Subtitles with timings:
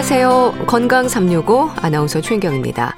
[0.00, 0.64] 안녕하세요.
[0.66, 2.96] 건강 365 아나운서 최인경입니다.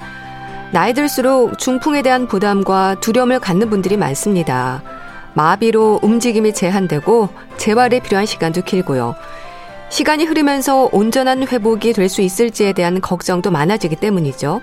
[0.71, 4.81] 나이 들수록 중풍에 대한 부담과 두려움을 갖는 분들이 많습니다.
[5.33, 7.27] 마비로 움직임이 제한되고
[7.57, 9.15] 재활에 필요한 시간도 길고요.
[9.89, 14.61] 시간이 흐르면서 온전한 회복이 될 수 있을지에 대한 걱정도 많아지기 때문이죠.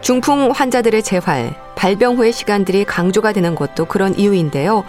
[0.00, 4.84] 중풍 환자들의 재활, 발병 후의 시간들이 강조가 되는 것도 그런 이유인데요.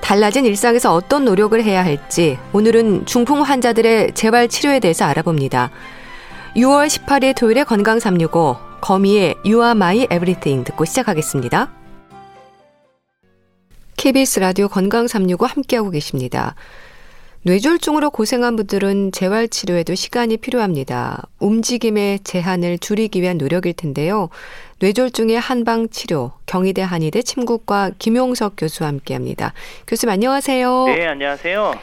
[0.00, 5.70] 달라진 일상에서 어떤 노력을 해야 할지 오늘은 중풍 환자들의 재활 치료에 대해서 알아봅니다.
[6.56, 11.70] 6월 18일 토요일에 건강 365 거미의 You Are My Everything 듣고 시작하겠습니다.
[13.96, 16.54] KBS 라디오 건강 365 함께하고 계십니다.
[17.42, 21.22] 뇌졸중으로 고생한 분들은 재활치료에도 시간이 필요합니다.
[21.38, 24.28] 움직임의 제한을 줄이기 위한 노력일 텐데요.
[24.80, 29.52] 뇌졸중의 한방 치료, 경희대 한의대 침구과 김용석 교수와 함께 합니다.
[29.86, 30.84] 교수님 안녕하세요.
[30.86, 31.74] 네, 안녕하세요.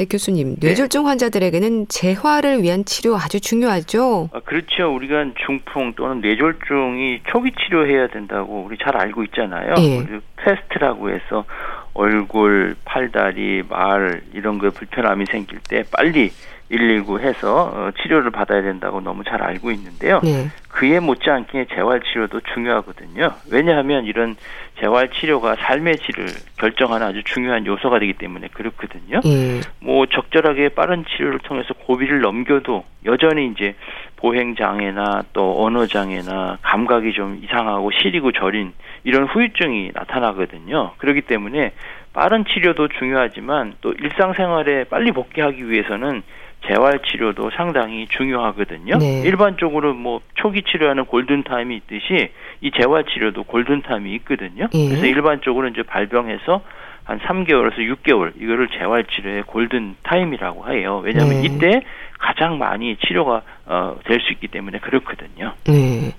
[0.00, 0.56] 네, 교수님.
[0.60, 4.30] 뇌졸중 환자들에게는 재활을 위한 치료 아주 중요하죠?
[4.32, 4.94] 아, 그렇죠.
[4.94, 9.74] 우리가 중풍 또는 뇌졸중이 초기 치료해야 된다고 우리 잘 알고 있잖아요.
[9.76, 10.06] 예.
[10.36, 11.44] 패스트라고 해서
[11.92, 16.32] 얼굴, 팔다리, 말 이런 거 불편함이 생길 때 빨리
[16.70, 20.20] 119 해서 어, 치료를 받아야 된다고 너무 잘 알고 있는데요.
[20.22, 20.48] 네.
[20.68, 23.32] 그에 못지않게 재활 치료도 중요하거든요.
[23.50, 24.36] 왜냐하면 이런
[24.80, 26.26] 재활 치료가 삶의 질을
[26.58, 29.20] 결정하는 아주 중요한 요소가 되기 때문에 그렇거든요.
[29.24, 29.60] 예.
[29.80, 33.74] 뭐 적절하게 빠른 치료를 통해서 고비를 넘겨도 여전히 이제
[34.16, 40.92] 보행 장애나 또 언어 장애나 감각이 좀 이상하고 시리고 저린 이런 후유증이 나타나거든요.
[40.98, 41.72] 그렇기 때문에
[42.12, 46.22] 빠른 치료도 중요하지만 또 일상생활에 빨리 복귀하기 위해서는
[46.66, 48.98] 재활 치료도 상당히 중요하거든요.
[48.98, 49.22] 네.
[49.22, 54.68] 일반적으로 뭐 초기 치료하는 골든 타임이 있듯이 이 재활 치료도 골든 타임이 있거든요.
[54.74, 54.88] 예.
[54.88, 56.62] 그래서 일반적으로 이제 발병해서
[57.04, 61.00] 한 3개월에서 6개월 이거를 재활 치료의 골든 타임이라고 해요.
[61.04, 61.46] 왜냐하면 네.
[61.46, 61.80] 이때
[62.18, 65.54] 가장 많이 치료가 어, 될 수 있기 때문에 그렇거든요.
[65.66, 66.12] 네.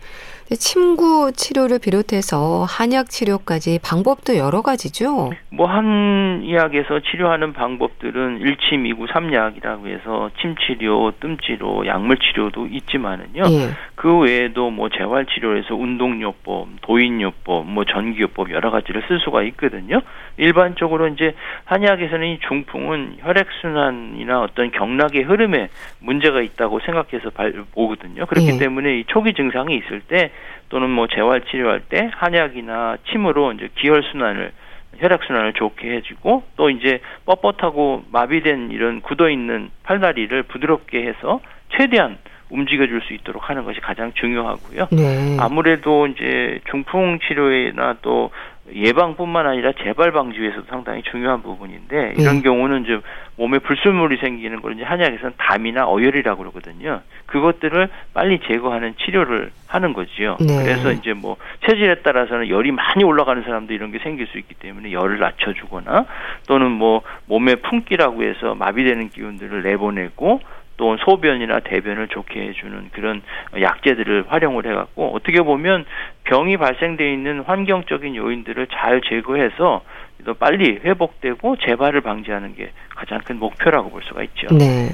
[0.58, 5.32] 침구 치료를 비롯해서 한약 치료까지 방법도 여러 가지죠?
[5.50, 13.44] 뭐 한의학에서 치료하는 방법들은 일침, 이구, 삼약이라고 해서 침치료, 뜸치료, 약물 치료도 있지만은요.
[13.50, 13.70] 예.
[13.96, 20.02] 그 외에도 뭐 재활 치료에서 운동요법, 도인요법, 뭐 전기요법 여러 가지를 쓸 수가 있거든요.
[20.38, 21.34] 일반적으로 이제
[21.66, 25.70] 한의학에서는 이 중풍은 혈액 순환이나 어떤 경락의 흐름에
[26.00, 28.26] 문제가 있다고 생각해서 발, 보거든요.
[28.26, 28.58] 그렇기 예.
[28.58, 30.32] 때문에 이 초기 증상이 있을 때
[30.70, 34.52] 또는 뭐 재활 치료할 때 한약이나 침으로 이제 기혈 순환을
[34.98, 41.40] 혈액 순환을 좋게 해주고 또 이제 뻣뻣하고 마비된 이런 굳어 있는 팔다리를 부드럽게 해서
[41.78, 42.18] 최대한
[42.52, 44.88] 움직여줄 수 있도록 하는 것이 가장 중요하고요.
[44.92, 45.38] 네.
[45.40, 48.30] 아무래도 이제 중풍 치료나 또
[48.74, 52.42] 예방뿐만 아니라 재발 방지 위해서도 상당히 중요한 부분인데 이런 네.
[52.42, 53.00] 경우는 이제
[53.36, 57.02] 몸에 불순물이 생기는 걸 이제 한약에서는 담이나 어혈이라고 그러거든요.
[57.26, 60.38] 그것들을 빨리 제거하는 치료를 하는 거지요.
[60.40, 60.64] 네.
[60.64, 64.92] 그래서 이제 뭐 체질에 따라서는 열이 많이 올라가는 사람도 이런 게 생길 수 있기 때문에
[64.92, 66.06] 열을 낮춰주거나
[66.48, 70.40] 또는 뭐 몸에 품기라고 해서 마비되는 기운들을 내보내고
[70.78, 73.22] 또 소변이나 대변을 좋게 해주는 그런
[73.60, 75.86] 약재들을 활용을 해갖고 어떻게 보면
[76.24, 79.84] 병이 발생돼 있는 환경적인 요인들을 잘 제거해서
[80.26, 84.48] 더 빨리 회복되고 재발을 방지하는 게 가장 큰 목표라고 볼 수가 있죠.
[84.56, 84.90] 네.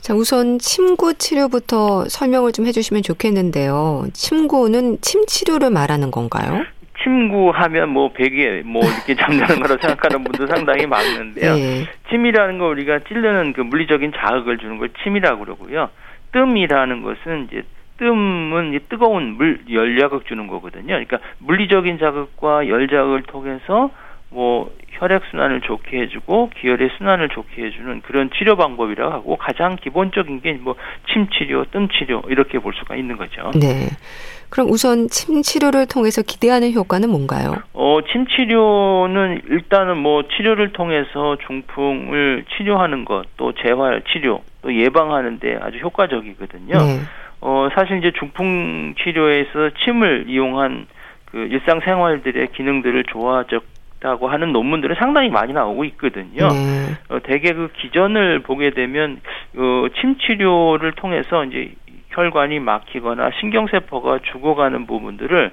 [0.00, 4.04] 자, 우선 침구 치료부터 설명을 좀 해주시면 좋겠는데요.
[4.12, 6.64] 침구는 침 치료를 말하는 건가요?
[7.02, 11.52] 침구하면 뭐 베개 뭐 이렇게 잠자는 거라고 생각하는 분도 상당히 많은데요.
[11.52, 11.86] 예.
[12.10, 15.90] 침이라는 거 우리가 찌르는 그 물리적인 자극을 주는 걸 침이라고 그러고요.
[16.32, 17.62] 뜸이라는 것은 이제
[17.98, 20.86] 뜸은 이 뜨거운 물 열자극 주는 거거든요.
[20.86, 23.90] 그러니까 물리적인 자극과 열 자극을 통해서
[24.30, 30.40] 뭐 혈액 순환을 좋게 해주고 기혈의 순환을 좋게 해주는 그런 치료 방법이라고 하고 가장 기본적인
[30.40, 30.74] 게 뭐
[31.12, 33.50] 침 치료, 뜸 치료 이렇게 볼 수가 있는 거죠.
[33.54, 33.88] 네.
[34.48, 37.54] 그럼 우선 침 치료를 통해서 기대하는 효과는 뭔가요?
[37.72, 45.58] 어, 침 치료는 일단은 뭐 치료를 통해서 중풍을 치료하는 것, 또 재활 치료, 또 예방하는데
[45.60, 46.78] 아주 효과적이거든요.
[46.78, 47.00] 네.
[47.40, 50.86] 어, 사실 이제 중풍 치료에서 침을 이용한
[51.26, 53.62] 그 일상생활들의 기능들을 좋아졌
[54.00, 56.48] 다고 하는 논문들은 상당히 많이 나오고 있거든요.
[56.48, 56.94] 네.
[57.08, 59.20] 어, 대개 그 기전을 보게 되면
[59.56, 61.72] 어, 침 치료를 통해서 이제
[62.10, 65.50] 혈관이 막히거나 신경세포가 죽어가는 부분들을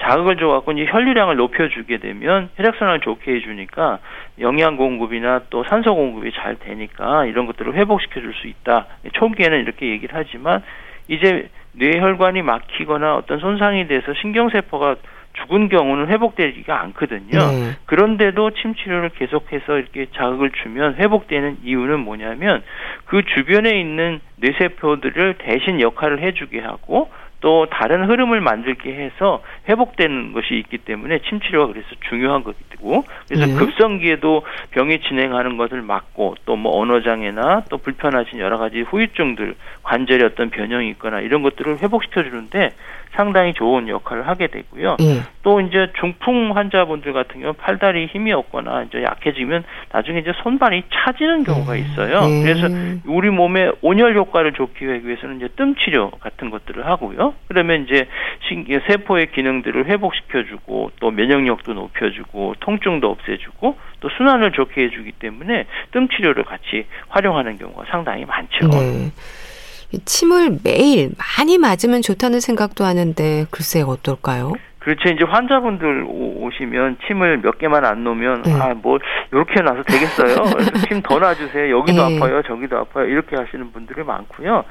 [0.00, 3.98] 자극을 줘갖고 이제 혈류량을 높여주게 되면 혈액순환을 좋게 해주니까
[4.40, 8.86] 영양 공급이나 또 산소 공급이 잘 되니까 이런 것들을 회복시켜줄 수 있다.
[9.12, 10.62] 초기에는 이렇게 얘기를 하지만
[11.08, 14.96] 이제 뇌혈관이 막히거나 어떤 손상이 돼서 신경세포가
[15.40, 17.38] 죽은 경우는 회복되지가 않거든요.
[17.38, 17.76] 네.
[17.86, 22.62] 그런데도 침 치료를 계속해서 이렇게 자극을 주면 회복되는 이유는 뭐냐면
[23.04, 27.10] 그 주변에 있는 뇌세포들을 대신 역할을 해주게 하고
[27.46, 33.46] 또 다른 흐름을 만들게 해서 회복되는 것이 있기 때문에 침 치료가 그래서 중요한 것이고 그래서
[33.46, 33.54] 네.
[33.54, 40.24] 급성기에도 병이 진행하는 것을 막고 또 뭐 언어 장애나 또 불편하신 여러 가지 후유증들 관절에
[40.24, 42.70] 어떤 변형이 있거나 이런 것들을 회복시켜 주는데
[43.12, 44.96] 상당히 좋은 역할을 하게 되고요.
[45.00, 45.20] 예.
[45.42, 51.44] 또 이제 중풍 환자분들 같은 경우 팔다리 힘이 없거나 이제 약해지면 나중에 이제 손발이 차지는
[51.44, 51.78] 경우가 음.
[51.78, 52.20] 있어요.
[52.28, 52.42] 예.
[52.42, 52.68] 그래서
[53.06, 57.34] 우리 몸에 온열 효과를 좋기 위해서는 이제 뜸 치료 같은 것들을 하고요.
[57.48, 58.06] 그러면 이제
[58.88, 66.44] 세포의 기능들을 회복시켜주고 또 면역력도 높여주고 통증도 없애주고 또 순환을 좋게 해주기 때문에 뜸 치료를
[66.44, 68.68] 같이 활용하는 경우가 상당히 많죠.
[68.68, 69.10] 네.
[70.04, 74.52] 침을 매일 많이 맞으면 좋다는 생각도 하는데 글쎄 어떨까요?
[74.80, 75.08] 그렇죠.
[75.08, 78.52] 이제 환자분들 오시면 침을 몇 개만 안 놓으면 네.
[78.54, 78.98] 아뭐
[79.32, 80.44] 이렇게 놔서 되겠어요.
[80.86, 81.76] 침 더 놔주세요.
[81.76, 82.16] 여기도 네.
[82.16, 83.04] 아파요, 저기도 아파요.
[83.06, 84.64] 이렇게 하시는 분들이 많고요.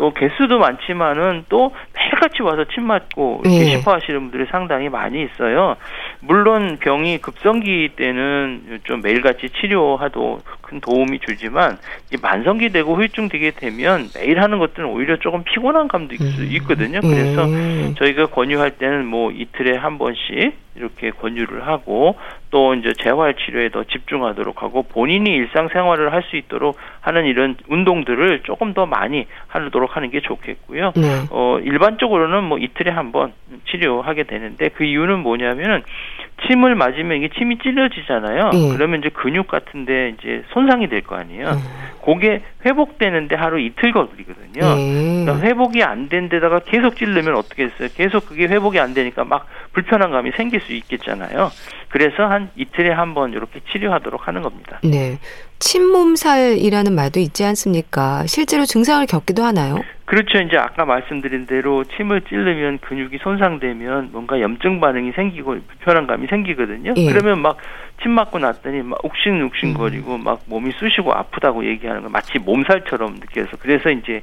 [0.00, 3.64] 또 개수도 많지만은 또 매일같이 와서 침 맞고 이렇게 네.
[3.76, 5.76] 싶어 하시는 분들이 상당히 많이 있어요.
[6.20, 11.76] 물론 병이 급성기 때는 좀 매일같이 치료하도 큰 도움이 주지만
[12.22, 16.48] 만성기 되고 후유증 되게 되면 매일 하는 것들은 오히려 조금 피곤한 감도 음.
[16.52, 17.00] 있거든요.
[17.02, 17.94] 그래서 음.
[17.98, 22.16] 저희가 권유할 때는 뭐 이틀에 한 번씩 이렇게 권유를 하고
[22.50, 28.40] 또 이제 재활 치료에 더 집중하도록 하고 본인이 일상생활을 할 수 있도록 하는 이런 운동들을
[28.44, 30.92] 조금 더 많이 하도록 하는 게 좋겠고요.
[30.96, 31.02] 네.
[31.30, 33.32] 어 일반적으로는 뭐 이틀에 한 번
[33.70, 35.82] 치료하게 되는데 그 이유는 뭐냐면은
[36.46, 38.50] 침을 맞으면 이게 침이 찔려지잖아요.
[38.50, 38.72] 네.
[38.76, 41.46] 그러면 이제 근육 같은데 이제 손상이 될 거 아니에요.
[41.48, 41.58] 음.
[42.04, 44.74] 그게 회복되는데 하루 이틀 걸리거든요.
[44.76, 45.24] 네.
[45.24, 47.88] 그러니까 회복이 안 된 데다가 계속 찌르면 어떻게 했어요?
[47.94, 51.50] 계속 그게 회복이 안 되니까 막 불편한 감이 생길 수 있겠잖아요.
[51.88, 54.78] 그래서 한 이틀에 한 번 이렇게 치료하도록 하는 겁니다.
[54.84, 55.18] 네.
[55.58, 58.24] 침몸살이라는 말도 있지 않습니까?
[58.26, 59.80] 실제로 증상을 겪기도 하나요?
[60.06, 60.38] 그렇죠.
[60.38, 66.94] 이제 아까 말씀드린 대로 침을 찌르면 근육이 손상되면 뭔가 염증 반응이 생기고 불편한 감이 생기거든요.
[66.96, 67.12] 예.
[67.12, 67.56] 그러면 막
[68.02, 70.24] 침 맞고 났더니 막 욱신욱신거리고 음.
[70.24, 74.22] 막 몸이 쑤시고 아프다고 얘기하는 거 마치 몸살처럼 느껴서 그래서 이제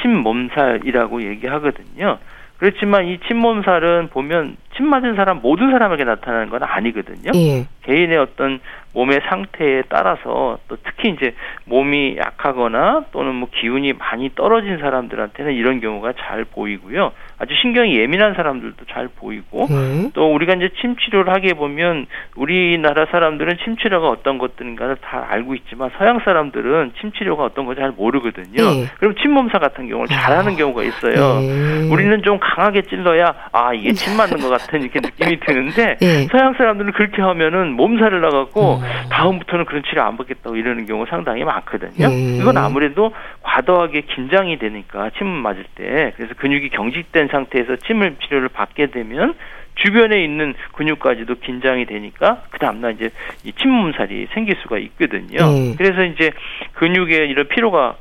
[0.00, 2.18] 침 몸살이라고 얘기하거든요.
[2.58, 7.30] 그렇지만 이 침몸살은 보면 침 맞은 사람 모든 사람에게 나타나는 건 아니거든요.
[7.34, 7.66] 예.
[7.82, 8.60] 개인의 어떤
[8.92, 11.34] 몸의 상태에 따라서 또 특히 이제
[11.64, 17.12] 몸이 약하거나 또는 뭐 기운이 많이 떨어진 사람들한테는 이런 경우가 잘 보이고요.
[17.38, 20.10] 아주 신경이 예민한 사람들도 잘 보이고 네.
[20.12, 25.54] 또 우리가 이제 침 치료를 하게 보면 우리나라 사람들은 침 치료가 어떤 것들인가를 다 알고
[25.54, 28.56] 있지만 서양 사람들은 침 치료가 어떤 거잘 모르거든요.
[28.56, 28.86] 네.
[28.98, 30.56] 그럼 침몸사 같은 경우를 잘하는 아.
[30.56, 31.40] 경우가 있어요.
[31.40, 31.88] 네.
[31.92, 36.26] 우리는 좀 강하게 찔러야 아 이게 침 맞는 것 같은 이렇게 느낌이 드는데 네.
[36.32, 38.82] 서양 사람들은 그렇게 하면은 몸살을 나갖고 음.
[39.10, 42.08] 다음부터는 그런 치료 안 받겠다고 이러는 경우 상당히 많거든요.
[42.08, 42.36] 네.
[42.38, 43.12] 이건 아무래도
[43.42, 49.34] 과도하게 긴장이 되니까 침 맞을 때 그래서 근육이 경직된 상태에서 침을 치료를 받게 되면
[49.78, 53.10] 주변에 있는 근육까지도 긴장이 되니까 그 다음날 이제
[53.44, 55.38] 이 침몸살이 생길 수가 있거든요.
[55.38, 55.74] 네.
[55.78, 56.32] 그래서 이제
[56.74, 57.96] 근육에 이런 피로가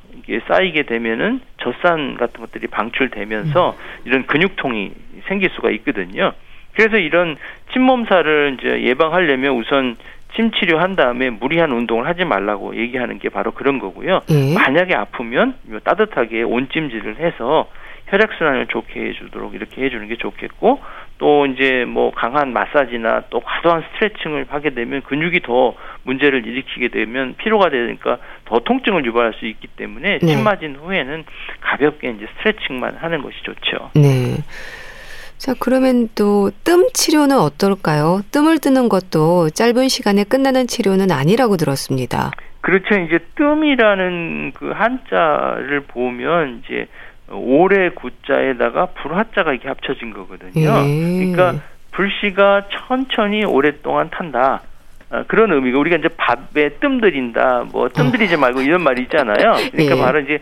[0.47, 4.01] 쌓이게 되면은 젖산 같은 것들이 방출되면서 음.
[4.05, 4.91] 이런 근육통이
[5.27, 6.33] 생길 수가 있거든요.
[6.73, 7.37] 그래서 이런
[7.73, 9.95] 침몸살을 이제 예방하려면 우선
[10.35, 14.21] 침 치료한 다음에 무리한 운동을 하지 말라고 얘기하는 게 바로 그런 거고요.
[14.29, 14.53] 예.
[14.53, 17.67] 만약에 아프면 따뜻하게 온찜질을 해서
[18.07, 20.79] 혈액 순환을 좋게 해주도록 이렇게 해주는 게 좋겠고
[21.17, 27.35] 또 이제 뭐 강한 마사지나 또 과도한 스트레칭을 하게 되면 근육이 더 문제를 일으키게 되면
[27.37, 30.25] 피로가 되니까 더 통증을 유발할 수 있기 때문에 네.
[30.25, 31.25] 침 맞은 후에는
[31.61, 33.91] 가볍게 이제 스트레칭만 하는 것이 좋죠.
[33.95, 34.37] 네.
[35.37, 38.21] 자, 그러면 또 뜸 치료는 어떨까요?
[38.31, 42.31] 뜸을 뜨는 것도 짧은 시간에 끝나는 치료는 아니라고 들었습니다.
[42.61, 42.95] 그렇죠.
[42.99, 46.87] 이제 뜸이라는 그 한자를 보면 이제
[47.31, 50.51] 오래 구자에다가 불화자가 이렇게 합쳐진 거거든요.
[50.55, 51.33] 예.
[51.33, 51.55] 그러니까
[51.91, 54.61] 불씨가 천천히 오랫동안 탄다.
[55.09, 59.53] 어, 그런 의미가 우리가 이제 밥에 뜸 들인다, 뭐 뜸 들이지 말고 이런 말이 있잖아요.
[59.71, 60.01] 그러니까 예.
[60.01, 60.39] 바로 이제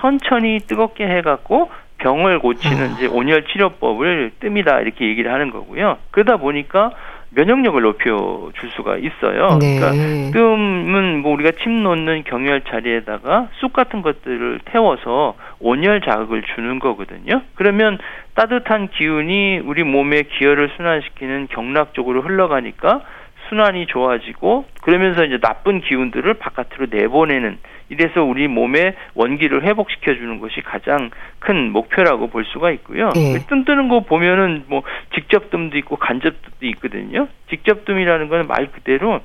[0.00, 2.94] 천천히 뜨겁게 해갖고 병을 고치는 아.
[2.94, 5.98] 이제 온열 치료법을 뜸이다 이렇게 얘기를 하는 거고요.
[6.10, 6.92] 그러다 보니까
[7.34, 9.58] 면역력을 높여 줄 수가 있어요.
[9.60, 9.78] 네.
[9.78, 9.92] 그러니까
[10.32, 17.42] 뜸은 뭐 우리가 침 놓는 경열 자리에다가 쑥 같은 것들을 태워서 온열 자극을 주는 거거든요.
[17.54, 17.98] 그러면
[18.34, 23.02] 따뜻한 기운이 우리 몸의 기혈을 순환시키는 경락 쪽으로 흘러가니까
[23.48, 27.58] 순환이 좋아지고 그러면서 이제 나쁜 기운들을 바깥으로 내보내는
[27.90, 33.10] 이래서 우리 몸의 원기를 회복시켜 주는 것이 가장 큰 목표라고 볼 수가 있고요.
[33.10, 33.38] 네.
[33.48, 34.82] 뜸 뜨는 거 보면은 뭐
[35.14, 37.28] 직접뜸도 있고 간접뜸도 있거든요.
[37.50, 39.20] 직접뜸이라는 거는 말 그대로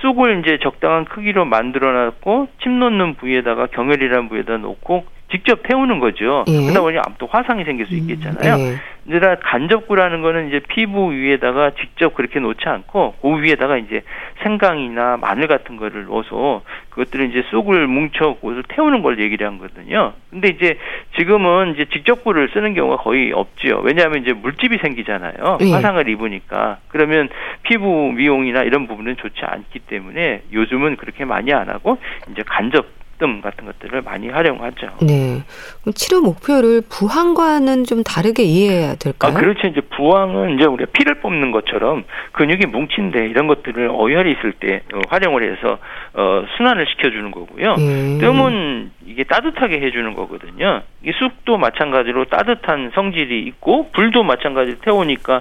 [0.00, 6.44] 쑥을 이제 적당한 크기로 만들어 놨고 침 놓는 부위에다가 경혈이라는 부위에다 놓고 직접 태우는 거죠.
[6.48, 6.60] 예.
[6.62, 8.54] 그러다 보니 또 화상이 생길 수 있겠잖아요.
[8.54, 8.98] 음, 예.
[9.10, 14.02] 근데 간접구라는 거는 이제 피부 위에다가 직접 그렇게 놓지 않고 그 위에다가 이제
[14.42, 20.12] 생강이나 마늘 같은 거를 넣어서 그것들을 이제 쑥을 뭉쳐 그것을 태우는 걸 얘기를 한 거거든요.
[20.30, 20.78] 근데 이제
[21.16, 23.80] 지금은 이제 직접구를 쓰는 경우가 거의 없지요.
[23.82, 25.58] 왜냐하면 이제 물집이 생기잖아요.
[25.62, 25.72] 예.
[25.72, 26.78] 화상을 입으니까.
[26.88, 27.30] 그러면
[27.62, 31.96] 피부 미용이나 이런 부분은 좋지 않기 때문에 요즘은 그렇게 많이 안 하고
[32.30, 34.86] 이제 간접 뜸 같은 것들을 많이 활용하죠.
[35.02, 35.42] 네.
[35.82, 39.32] 그럼 치료 목표를 부항과는 좀 다르게 이해해야 될까요?
[39.32, 39.66] 아, 그렇죠.
[39.66, 45.00] 이제 부항은 이제 우리가 피를 뽑는 것처럼 근육이 뭉친데 이런 것들을 어혈이 있을 때 어,
[45.08, 45.78] 활용을 해서
[46.14, 47.74] 어, 순환을 시켜주는 거고요.
[47.78, 48.18] 음.
[48.20, 50.82] 뜸은 이게 따뜻하게 해주는 거거든요.
[51.04, 55.40] 이 쑥도 마찬가지로 따뜻한 성질이 있고 불도 마찬가지로 태우니까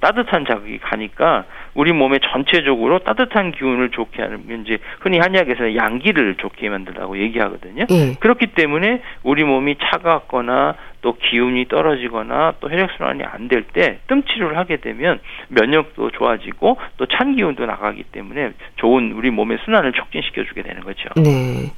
[0.00, 1.44] 따뜻한 자극이 가니까
[1.78, 7.86] 우리 몸에 전체적으로 따뜻한 기운을 좋게 하는 이제 흔히 한약에서 양기를 좋게 만들라고 얘기하거든요.
[7.88, 8.14] 예.
[8.18, 14.24] 그렇기 때문에 우리 몸이 차갑거나 또 기운이 떨어지거나 또 혈액 순환이 안 될 때 뜸
[14.24, 15.20] 치료를 하게 되면
[15.50, 21.08] 면역도 좋아지고 또 찬 기운도 나가기 때문에 좋은 우리 몸의 순환을 촉진시켜 주게 되는 거죠.
[21.14, 21.70] 네.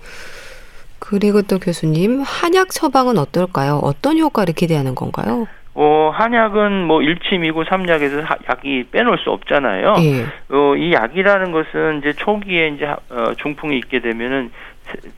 [0.99, 3.80] 그리고 또 교수님 한약 처방은 어떨까요?
[3.83, 5.47] 어떤 효과를 기대하는 건가요?
[5.75, 9.95] 어, 한약은 뭐 일침이고 삼약에서 약이 빼놓을 수 없잖아요.
[9.99, 10.55] 예.
[10.55, 14.50] 어, 이 약이라는 것은 이제 초기에 이제 어, 중풍이 있게 되면은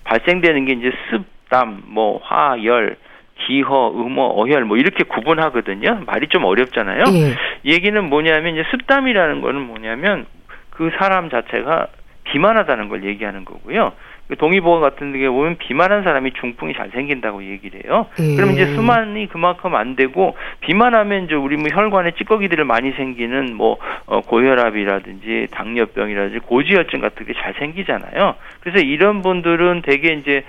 [0.05, 2.97] 발생되는 게 이제 습담, 뭐 화열,
[3.47, 6.03] 기허, 음어, 어혈 뭐 이렇게 구분하거든요.
[6.07, 7.05] 말이 좀 어렵잖아요.
[7.15, 7.71] 예.
[7.71, 10.27] 얘기는 뭐냐면 이제 습담이라는 거는 뭐냐면
[10.71, 11.89] 그 사람 자체가
[12.25, 13.93] 비만하다는 걸 얘기하는 거고요.
[14.33, 18.07] 그 동의보감 같은 데 보면 비만한 사람이 중풍이 잘 생긴다고 얘기를 해요.
[18.19, 18.35] 음.
[18.35, 23.77] 그럼 이제 수만이 그만큼 안 되고 비만하면 이제 우리 뭐 혈관에 찌꺼기들을 많이 생기는 뭐
[24.07, 28.35] 어, 고혈압이라든지 당뇨병이라든지 고지혈증 같은 게 잘 생기잖아요.
[28.61, 30.45] 그래서 이런 분들은 대개 이제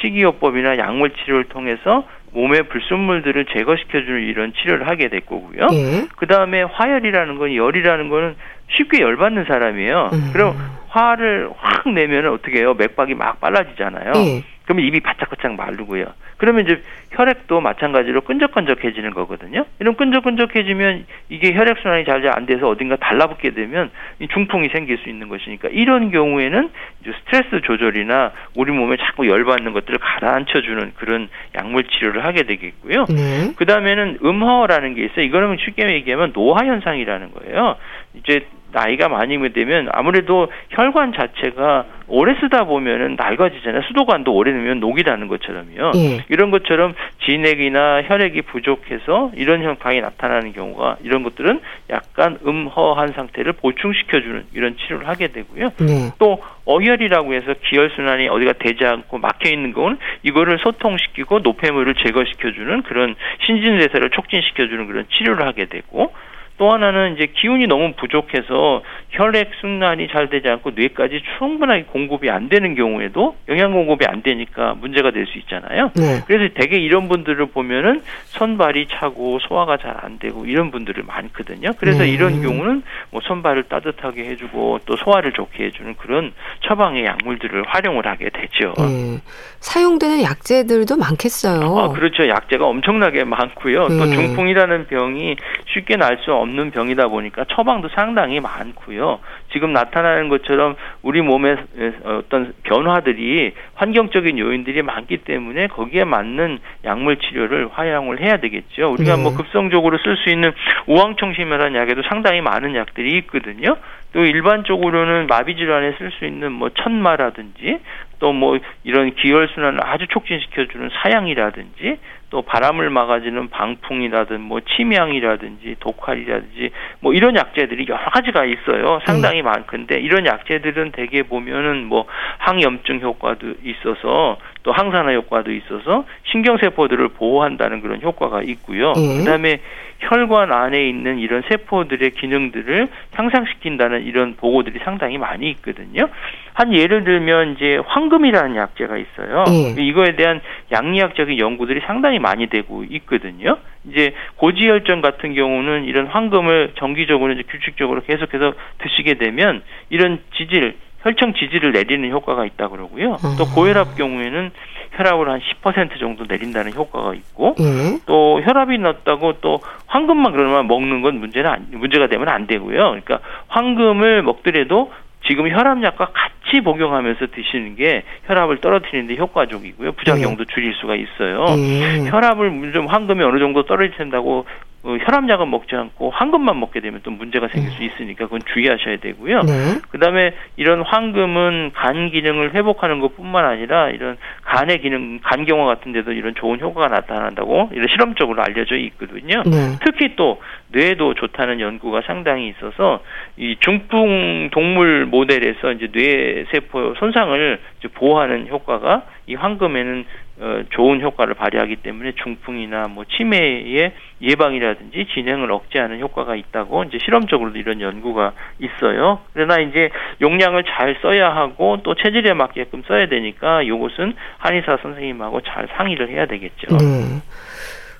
[0.00, 5.68] 식이요법이나 약물 치료를 통해서 몸의 불순물들을 제거시켜주는 이런 치료를 하게 될 거고요.
[5.72, 6.06] 예.
[6.16, 8.36] 그 다음에 화열이라는 건 열이라는 거는
[8.76, 10.10] 쉽게 열받는 사람이에요.
[10.12, 10.30] 음.
[10.32, 10.56] 그럼
[10.88, 12.74] 화를 확 내면 어떻게 해요?
[12.74, 14.12] 맥박이 막 빨라지잖아요.
[14.16, 14.42] 예.
[14.68, 16.04] 그러면 입이 바짝바짝 마르고요.
[16.36, 16.82] 그러면 이제
[17.12, 19.64] 혈액도 마찬가지로 끈적끈적해지는 거거든요.
[19.80, 23.90] 이런 끈적끈적해지면 이게 혈액 순환이 잘 안 돼서 어딘가 달라붙게 되면
[24.32, 26.68] 중풍이 생길 수 있는 것이니까 이런 경우에는
[27.00, 33.06] 이제 스트레스 조절이나 우리 몸에 자꾸 열받는 것들을 가라앉혀 주는 그런 약물 치료를 하게 되겠고요.
[33.08, 33.54] 네.
[33.56, 35.24] 그 다음에는 음허라는 게 있어요.
[35.24, 37.76] 이거는 쉽게 얘기하면 노화 현상이라는 거예요.
[38.14, 43.82] 이제 나이가 많이 되면 아무래도 혈관 자체가 오래 쓰다 보면은 낡아지잖아요.
[43.82, 45.92] 수도관도 오래 넣으면 녹이 나는 것처럼요.
[45.94, 46.24] 예.
[46.28, 46.94] 이런 것처럼
[47.24, 51.60] 진액이나 혈액이 부족해서 이런 현상이 나타나는 경우가 이런 것들은
[51.90, 55.66] 약간 음허한 상태를 보충시켜주는 이런 치료를 하게 되고요.
[55.82, 56.12] 예.
[56.18, 62.82] 또 어혈이라고 해서 기혈 순환이 어디가 되지 않고 막혀 있는 경우는 이거를 소통시키고 노폐물을 제거시켜주는
[62.82, 66.12] 그런 신진대사를 촉진시켜주는 그런 치료를 하게 되고
[66.58, 72.48] 또 하나는 이제 기운이 너무 부족해서 혈액 순환이 잘 되지 않고 뇌까지 충분하게 공급이 안
[72.48, 75.90] 되는 경우에도 영양 공급이 안 되니까 문제가 될 수 있잖아요.
[75.94, 76.22] 네.
[76.26, 81.70] 그래서 대개 이런 분들을 보면은 손발이 차고 소화가 잘 안 되고 이런 분들이 많거든요.
[81.78, 82.08] 그래서 네.
[82.10, 86.32] 이런 경우는 뭐 손발을 따뜻하게 해주고 또 소화를 좋게 해주는 그런
[86.66, 88.74] 처방의 약물들을 활용을 하게 되죠.
[88.78, 89.18] 네.
[89.60, 91.78] 사용되는 약재들도 많겠어요.
[91.78, 92.28] 아, 그렇죠.
[92.28, 93.88] 약재가 엄청나게 많고요.
[93.88, 94.14] 또 네.
[94.14, 95.36] 중풍이라는 병이
[95.74, 99.20] 쉽게 날 수 없는 없는 병이다 보니까 처방도 상당히 많고요.
[99.52, 101.56] 지금 나타나는 것처럼 우리 몸의
[102.04, 108.92] 어떤 변화들이 환경적인 요인들이 많기 때문에 거기에 맞는 약물 치료를 활용을 해야 되겠죠.
[108.92, 109.22] 우리가 네.
[109.22, 110.52] 뭐 급성적으로 쓸 수 있는
[110.86, 113.76] 우황청심이라는 약에도 상당히 많은 약들이 있거든요.
[114.12, 117.78] 또 일반적으로는 마비 질환에 쓸 수 있는 뭐 천마라든지
[118.20, 121.98] 또 뭐 이런 기혈 순환을 아주 촉진시켜주는 사양이라든지
[122.30, 126.70] 또 바람을 막아주는 방풍이라든 뭐 침향이라든지 독활이라든지
[127.00, 129.00] 뭐 이런 약재들이 여러 가지가 있어요.
[129.06, 129.46] 상당히 음.
[129.46, 132.04] 많건데 이런 약재들은 대개 보면은 뭐
[132.38, 138.92] 항염증 효과도 있어서 또 항산화 효과도 있어서 신경세포들을 보호한다는 그런 효과가 있고요.
[138.92, 139.18] 음.
[139.18, 139.60] 그다음에
[140.00, 146.08] 혈관 안에 있는 이런 세포들의 기능들을 향상시킨다는 이런 보고들이 상당히 많이 있거든요.
[146.54, 149.44] 한 예를 들면 이제 황금이라는 약재가 있어요.
[149.48, 149.82] 예.
[149.82, 150.40] 이거에 대한
[150.72, 153.58] 양리학적인 연구들이 상당히 많이 되고 있거든요.
[153.88, 161.34] 이제 고지혈증 같은 경우는 이런 황금을 정기적으로 이제 규칙적으로 계속해서 드시게 되면 이런 지질 혈청
[161.34, 163.18] 지지를 내리는 효과가 있다 그러고요.
[163.38, 164.50] 또 고혈압 경우에는
[164.92, 167.98] 혈압을 한 10% 정도 내린다는 효과가 있고 예.
[168.06, 172.76] 또 혈압이 낮다고 또 황금만 그러면 먹는 건 문제는 안, 문제가 되면 안 되고요.
[172.76, 174.90] 그러니까 황금을 먹더라도
[175.26, 179.92] 지금 혈압약과 같이 복용하면서 드시는 게 혈압을 떨어뜨리는데 효과적이고요.
[179.92, 180.54] 부작용도 네.
[180.54, 181.44] 줄일 수가 있어요.
[181.56, 182.08] 네.
[182.10, 184.46] 혈압을 좀 황금이 어느 정도 떨어진다고
[184.77, 187.86] 어, 혈압약은 먹지 않고 황금만 먹게 되면 또 문제가 생길 수 네.
[187.86, 189.42] 있으니까 그건 주의하셔야 되고요.
[189.42, 189.52] 네.
[189.90, 196.34] 그다음에 이런 황금은 간 기능을 회복하는 것뿐만 아니라 이런 간의 기능, 간경화 같은 데도 이런
[196.34, 199.42] 좋은 효과가 나타난다고 이런 실험적으로 알려져 있거든요.
[199.44, 199.76] 네.
[199.84, 203.02] 특히 또 뇌도 좋다는 연구가 상당히 있어서
[203.36, 207.60] 이 중풍 동물 모델에서 이제 뇌 세포 손상을
[207.94, 210.04] 보호하는 효과가 이 황금에는
[210.40, 217.58] 어, 좋은 효과를 발휘하기 때문에 중풍이나 뭐 치매의 예방이라든지 진행을 억제하는 효과가 있다고 이제 실험적으로도
[217.58, 219.20] 이런 연구가 있어요.
[219.32, 219.90] 그러나 이제
[220.20, 226.26] 용량을 잘 써야 하고 또 체질에 맞게끔 써야 되니까 이것은 한의사 선생님하고 잘 상의를 해야
[226.26, 226.76] 되겠죠.
[226.76, 227.20] 네.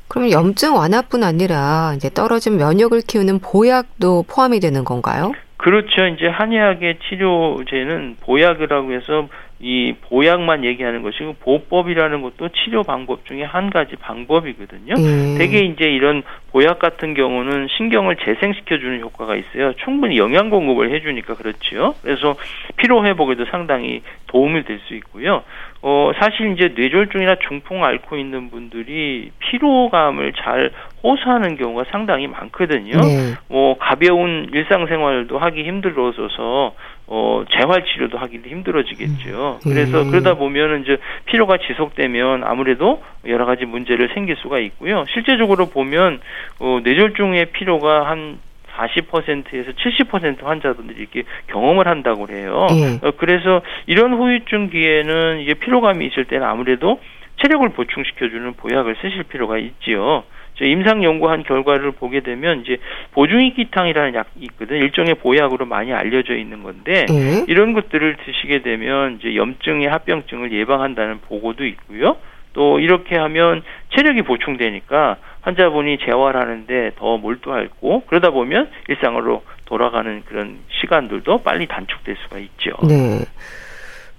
[0.09, 5.33] 그럼 염증 완화뿐 아니라 이제 떨어진 면역을 키우는 보약도 포함이 되는 건가요?
[5.59, 6.07] 그렇죠.
[6.07, 9.28] 이제 한의학의 치료제는 보약이라고 해서
[9.61, 14.95] 이 보약만 얘기하는 것이고 보법이라는 것도 치료 방법 중에 한 가지 방법이거든요.
[14.97, 15.37] 음.
[15.37, 16.23] 대개 이제 이런
[16.53, 19.75] 보약 같은 경우는 신경을 재생시켜 주는 효과가 있어요.
[19.85, 21.95] 충분히 영양 공급을 해 주니까 그렇지요.
[22.03, 22.37] 그래서
[22.77, 25.43] 피로 회복에도 상당히 도움이 될 수 있고요.
[25.83, 30.71] 어 사실 이제 뇌졸중이나 중풍 앓고 있는 분들이 피로감을 잘
[31.03, 32.97] 호소하는 경우가 상당히 많거든요.
[32.97, 33.35] 네.
[33.49, 36.75] 뭐 가벼운 일상생활도 하기 힘들어져서
[37.11, 39.61] 어 재활 치료도 하기도 힘들어지겠죠.
[39.65, 39.71] 음.
[39.71, 40.11] 그래서 음.
[40.11, 45.05] 그러다 보면은 이제 피로가 지속되면 아무래도 여러 가지 문제를 생길 수가 있고요.
[45.12, 46.21] 실제적으로 보면
[46.61, 48.38] 어 뇌졸중의 피로가 한
[48.77, 52.66] 40%에서 70% 환자분들이 이렇게 경험을 한다고 해요.
[52.71, 53.07] 예.
[53.07, 57.01] 어, 그래서 이런 후유증기에는 이게 피로감이 있을 때는 아무래도
[57.42, 60.25] 체력을 보충시켜주는 보약을 쓰실 필요가 있지요.
[60.64, 62.79] 임상 연구한 결과를 보게 되면 이제
[63.12, 67.44] 보중이기탕이라는 약이 있거든 일종의 보약으로 많이 알려져 있는 건데 네.
[67.49, 72.16] 이런 것들을 드시게 되면 이제 염증의 합병증을 예방한다는 보고도 있고요.
[72.53, 73.62] 또 이렇게 하면
[73.94, 82.38] 체력이 보충되니까 환자분이 재활하는데 더 몰두하고 그러다 보면 일상으로 돌아가는 그런 시간들도 빨리 단축될 수가
[82.38, 82.73] 있죠.
[82.87, 83.21] 네.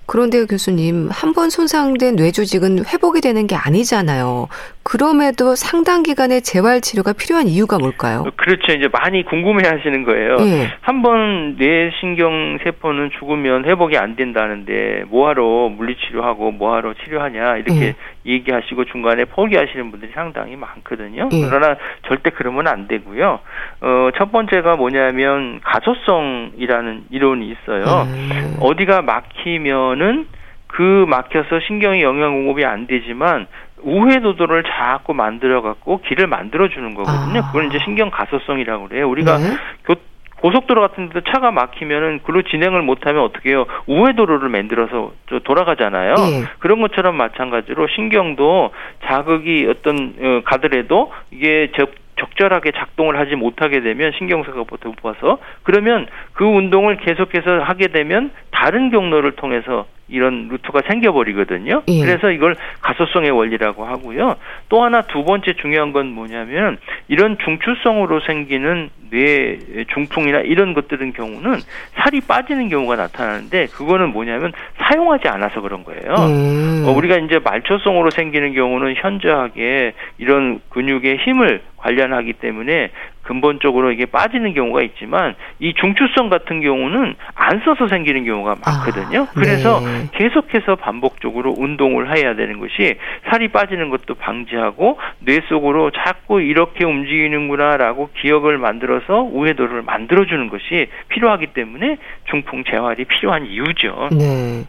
[0.10, 4.48] 그런데 교수님, 한 번 손상된 뇌조직은 회복이 되는 게 아니잖아요.
[4.82, 8.26] 그럼에도 상당 기간의 재활 치료가 필요한 이유가 뭘까요?
[8.36, 8.74] 그렇죠.
[8.74, 10.38] 이제 많이 궁금해 하시는 거예요.
[10.38, 10.67] 네.
[10.82, 17.95] 한번 뇌신경 세포는 죽으면 회복이 안 된다는데 뭐하러 물리치료하고 뭐하러 치료하냐 이렇게 네.
[18.29, 21.29] 얘기하시고 중간에 포기하시는 분들이 상당히 많거든요.
[21.29, 21.47] 네.
[21.49, 21.75] 그러나
[22.07, 23.39] 절대 그러면 안 되고요.
[23.81, 28.03] 어, 첫 번째가 뭐냐면 가소성이라는 이론이 있어요.
[28.03, 28.57] 음.
[28.61, 30.27] 어디가 막히면은
[30.67, 33.47] 그 막혀서 신경이 영양 공급이 안 되지만
[33.81, 37.39] 우회 도도를 자꾸 만들어 갖고 길을 만들어 주는 거거든요.
[37.39, 37.47] 아.
[37.47, 39.09] 그걸 이제 신경 가소성이라고 그래요.
[39.09, 39.45] 우리가 네.
[39.85, 39.95] 교,
[40.41, 43.65] 고속도로 같은 데도 차가 막히면은 그로 진행을 못하면 어떻게 해요?
[43.88, 46.13] 우회도로를 만들어서 돌아가잖아요.
[46.15, 46.43] 네.
[46.60, 48.71] 그런 것처럼 마찬가지로 신경도
[49.06, 56.43] 자극이 어떤 어, 가더라도 이게 적 적절하게 작동을 하지 못하게 되면 신경쇠가 덮어서 그러면 그
[56.43, 61.84] 운동을 계속해서 하게 되면 다른 경로를 통해서 이런 루트가 생겨버리거든요.
[61.88, 62.02] 예.
[62.02, 64.36] 그래서 이걸 가소성의 원리라고 하고요.
[64.69, 69.60] 또 하나 두 번째 중요한 건 뭐냐면 이런 중추성으로 생기는 뇌
[69.93, 71.56] 중풍이나 이런 것들은 경우는
[71.95, 76.13] 살이 빠지는 경우가 나타나는데 그거는 뭐냐면 사용하지 않아서 그런 거예요.
[76.13, 76.86] 음.
[76.88, 82.91] 어, 우리가 이제 말초성으로 생기는 경우는 현저하게 이런 근육의 힘을 관련하기 때문에
[83.29, 89.21] 근본적으로 이게 빠지는 경우가 있지만 이 중추성 같은 경우는 안 써서 생기는 경우가 많거든요.
[89.21, 90.09] 아, 그래서 네.
[90.13, 92.95] 계속해서 반복적으로 운동을 해야 되는 것이
[93.29, 101.53] 살이 빠지는 것도 방지하고 뇌 속으로 자꾸 이렇게 움직이는구나라고 기억을 만들어서 우회도를 만들어주는 것이 필요하기
[101.53, 101.97] 때문에
[102.31, 104.09] 중풍 재활이 필요한 이유죠.
[104.11, 104.63] 네.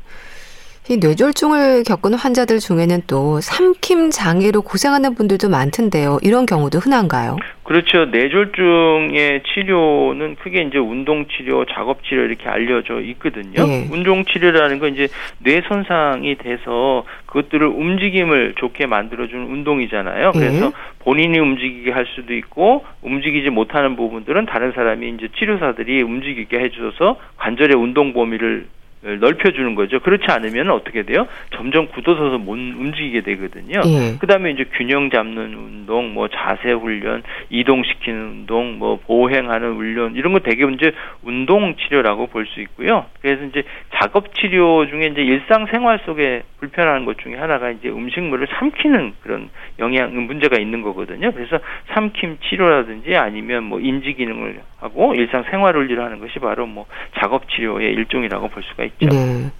[0.89, 6.19] 이 뇌졸중을 겪은 환자들 중에는 또 삼킴 장애로 고생하는 분들도 많던데요.
[6.23, 7.37] 이런 경우도 흔한가요?
[7.63, 8.07] 그렇죠.
[8.07, 13.63] 뇌졸중의 치료는 크게 이제 운동 치료, 작업 치료 이렇게 알려져 있거든요.
[13.69, 13.87] 예.
[13.93, 15.07] 운동 치료라는 건 이제
[15.39, 20.33] 뇌 손상이 돼서 그것들을 움직임을 좋게 만들어주는 운동이잖아요.
[20.35, 20.39] 예.
[20.39, 20.71] 그래서 예.
[21.05, 27.77] 본인이 움직이게 할 수도 있고 움직이지 못하는 부분들은 다른 사람이 이제 치료사들이 움직이게 해줘서 관절의
[27.77, 28.67] 운동 범위를
[29.03, 30.01] 넓혀주는 거죠.
[30.01, 31.27] 그렇지 않으면 어떻게 돼요?
[31.55, 33.81] 점점 굳어서서 못 움직이게 되거든요.
[33.87, 34.19] 예.
[34.19, 40.41] 그다음에 이제 균형 잡는 운동, 뭐 자세 훈련, 이동시키는 운동, 뭐 보행하는 훈련 이런 거
[40.41, 43.07] 되게 이제 운동 치료라고 볼 수 있고요.
[43.21, 43.63] 그래서 이제
[43.95, 49.51] 작업 치료 중에 이제 일상 생활 속에 불편한 것 중에 하나가 이제 음식물을 삼키는 그런
[49.79, 51.31] 영향 문제가 있는 거거든요.
[51.33, 51.61] 그래서
[51.95, 56.87] 삼킴 치료라든지 아니면 뭐 인지 기능을 하고 일상 생활 훈련을 하는 것이 바로 뭐
[57.19, 59.09] 작업 치료의 일종이라고 볼 수가 있죠.
[59.09, 59.51] 네.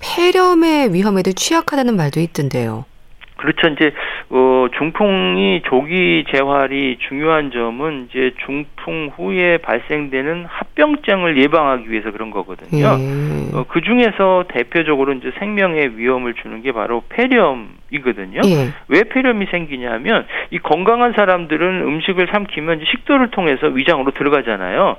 [0.00, 2.84] 폐렴의 위험에도 취약하다는 말도 있던데요.
[3.36, 3.68] 그렇죠.
[3.68, 3.92] 이제
[4.30, 12.96] 어 중풍이 조기 재활이 중요한 점은 이제 중풍 후에 발생되는 합병증을 예방하기 위해서 그런 거거든요.
[12.98, 13.56] 예.
[13.56, 18.40] 어, 그 중에서 대표적으로 이제 생명의 위험을 주는 게 바로 폐렴이거든요.
[18.46, 18.72] 예.
[18.88, 24.96] 왜 폐렴이 생기냐면 이 건강한 사람들은 음식을 삼키면 식도를 통해서 위장으로 들어가잖아요.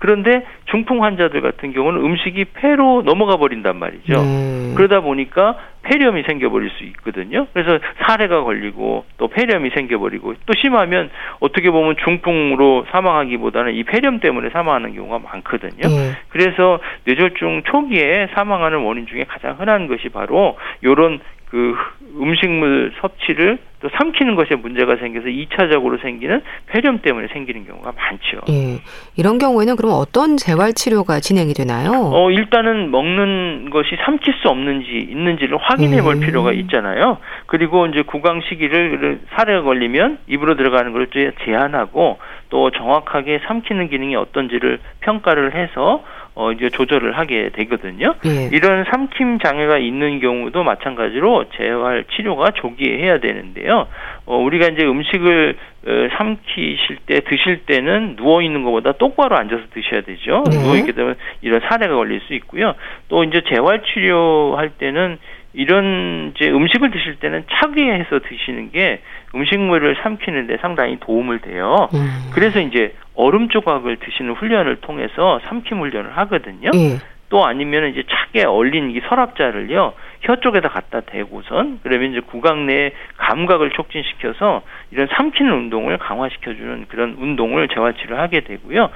[0.00, 4.22] 그런데 중풍 환자들 같은 경우는 음식이 폐로 넘어가 버린단 말이죠.
[4.22, 4.74] 네.
[4.74, 7.46] 그러다 보니까 폐렴이 생겨버릴 수 있거든요.
[7.52, 11.10] 그래서 사례가 걸리고 또 폐렴이 생겨버리고 또 심하면
[11.40, 15.82] 어떻게 보면 중풍으로 사망하기보다는 이 폐렴 때문에 사망하는 경우가 많거든요.
[15.82, 16.12] 네.
[16.30, 21.74] 그래서 뇌졸중 초기에 사망하는 원인 중에 가장 흔한 것이 바로 요런 그
[22.20, 28.40] 음식물 섭취를 또 삼키는 것에 문제가 생겨서 2차적으로 생기는 폐렴 때문에 생기는 경우가 많죠.
[28.50, 28.80] 예.
[29.16, 31.90] 이런 경우에는 그럼 어떤 재활 치료가 진행이 되나요?
[32.12, 36.20] 어, 일단은 먹는 것이 삼킬 수 없는지 있는지를 확인해 볼 음.
[36.20, 37.18] 필요가 있잖아요.
[37.46, 41.08] 그리고 이제 구강 시기를 사례가 걸리면 입으로 들어가는 걸
[41.44, 42.18] 제한하고
[42.50, 46.04] 또 정확하게 삼키는 기능이 어떤지를 평가를 해서
[46.40, 48.14] 어 이제 조절을 하게 되거든요.
[48.24, 48.48] 예.
[48.50, 53.86] 이런 삼킴 장애가 있는 경우도 마찬가지로 재활 치료가 조기에 해야 되는데요.
[54.24, 60.00] 어 우리가 이제 음식을 어, 삼키실 때 드실 때는 누워 있는 것보다 똑바로 앉아서 드셔야
[60.00, 60.44] 되죠.
[60.50, 60.62] 네.
[60.62, 62.74] 누워 있게 되면 이런 사례가 걸릴 수 있고요.
[63.08, 65.18] 또 이제 재활 치료할 때는
[65.52, 69.02] 이런 이제 음식을 드실 때는 차게 해서 드시는 게
[69.34, 71.88] 음식물을 삼키는데 상당히 도움을 돼요.
[71.94, 72.30] 음.
[72.32, 76.70] 그래서 이제 얼음 조각을 드시는 훈련을 통해서 삼킴 훈련을 하거든요.
[76.74, 76.98] 음.
[77.30, 82.92] 또 아니면 이제 차게 얼린 이 서랍자를요 혀 쪽에다 갖다 대고선 그러면 이제 구강 내
[83.16, 88.90] 감각을 촉진시켜서 이런 삼키는 운동을 강화시켜주는 그런 운동을 재활치를 하게 되고요.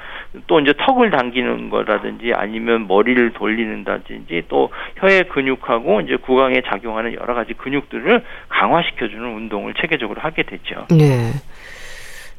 [0.47, 7.35] 또 이제 턱을 당기는 거라든지 아니면 머리를 돌리는다든지 또 혀의 근육하고 이제 구강에 작용하는 여러
[7.35, 10.87] 가지 근육들을 강화시켜주는 운동을 체계적으로 하게 되죠.
[10.91, 11.33] 네.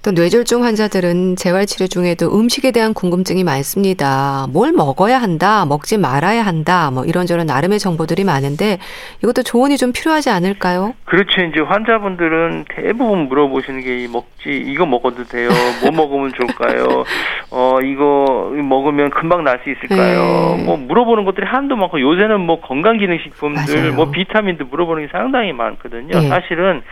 [0.06, 4.46] 또 뇌졸중 환자들은 재활치료 중에도 음식에 대한 궁금증이 많습니다.
[4.54, 8.78] 뭘 먹어야 한다, 먹지 말아야 한다, 뭐 이런저런 나름의 정보들이 많은데
[9.24, 10.94] 이것도 조언이 좀 필요하지 않을까요?
[11.06, 11.42] 그렇죠.
[11.42, 15.50] 이제 환자분들은 대부분 물어보시는 게 먹지 이거 먹어도 돼요?
[15.82, 17.04] 뭐 먹으면 좋을까요?
[17.50, 20.56] 어 이거 먹으면 금방 날 수 있을까요?
[20.58, 20.64] 네.
[20.66, 26.20] 뭐 물어보는 것들이 한도 많고 요새는 뭐 건강기능식품들, 뭐 비타민도 물어보는 게 상당히 많거든요.
[26.20, 26.28] 네.
[26.28, 26.84] 사실은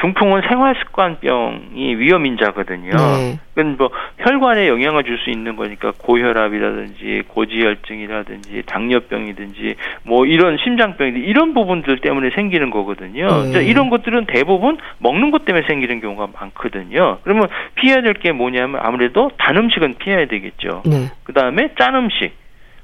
[0.00, 2.90] 중풍은 생활습관병이 위험 인자거든요.
[2.96, 3.38] 네.
[3.54, 11.52] 그건 뭐 혈관에 영향을 줄 수 있는 거니까 고혈압이라든지 고지혈증이라든지 당뇨병이든지 뭐 이런 심장병이든 이런
[11.52, 13.26] 부분들 때문에 생기는 거거든요.
[13.52, 13.62] 네.
[13.64, 17.18] 이런 것들은 대부분 먹는 것 때문에 생기는 경우가 많거든요.
[17.22, 20.82] 그러면 피해야 될 게 뭐냐면 아무래도 단 음식은 피해야 되겠죠.
[20.84, 21.10] 네.
[21.24, 22.32] 그 다음에 짠 음식.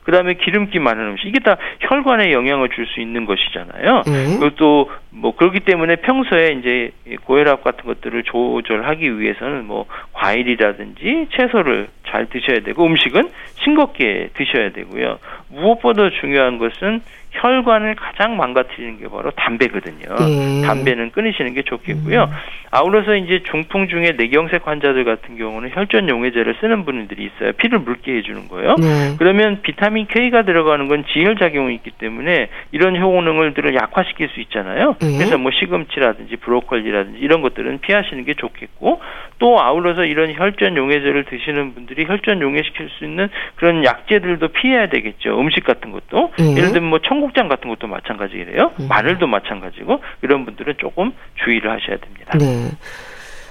[0.07, 4.05] 그 다음에 기름기 많은 음식 이게 다 혈관에 영향을 줄 수 있는 것이잖아요.
[4.07, 4.39] 음.
[4.39, 6.93] 그것도 뭐 그렇기 때문에 평소에 이제
[7.25, 13.29] 고혈압 같은 것들을 조절하기 위해서는 뭐 과일이라든지 채소를 잘 드셔야 되고 음식은
[13.65, 15.19] 싱겁게 드셔야 되고요.
[15.49, 17.01] 무엇보다 중요한 것은
[17.37, 20.17] 혈관을 가장 망가뜨리는 게 바로 담배거든요.
[20.21, 20.67] 예.
[20.67, 22.25] 담배는 끊으시는 게 좋겠고요.
[22.25, 22.31] 음.
[22.71, 27.53] 아울러서 이제 중풍 중에 뇌경색 환자들 같은 경우는 혈전 용해제를 쓰는 분들이 있어요.
[27.53, 28.75] 피를 묽게 해주는 거예요.
[28.79, 29.17] 네.
[29.19, 34.97] 그러면 비타민 K가 들어가는 건 지혈 작용이 있기 때문에 이런 효능을들을 약화시킬 수 있잖아요.
[35.03, 35.17] 예.
[35.17, 39.01] 그래서 뭐 시금치라든지 브로콜리라든지 이런 것들은 피하시는 게 좋겠고
[39.39, 45.39] 또 아울러서 이런 혈전 용해제를 드시는 분들이 혈전 용해시킬 수 있는 그런 약재들도 피해야 되겠죠.
[45.39, 46.57] 음식 같은 것도 예.
[46.57, 48.73] 예를 들면 뭐 청국 청국장 같은 것도 마찬가지래요.
[48.81, 48.87] 음.
[48.89, 51.13] 마늘도 마찬가지고 이런 분들은 조금
[51.45, 52.39] 주의를 하셔야 됩니다.
[52.39, 52.71] 네.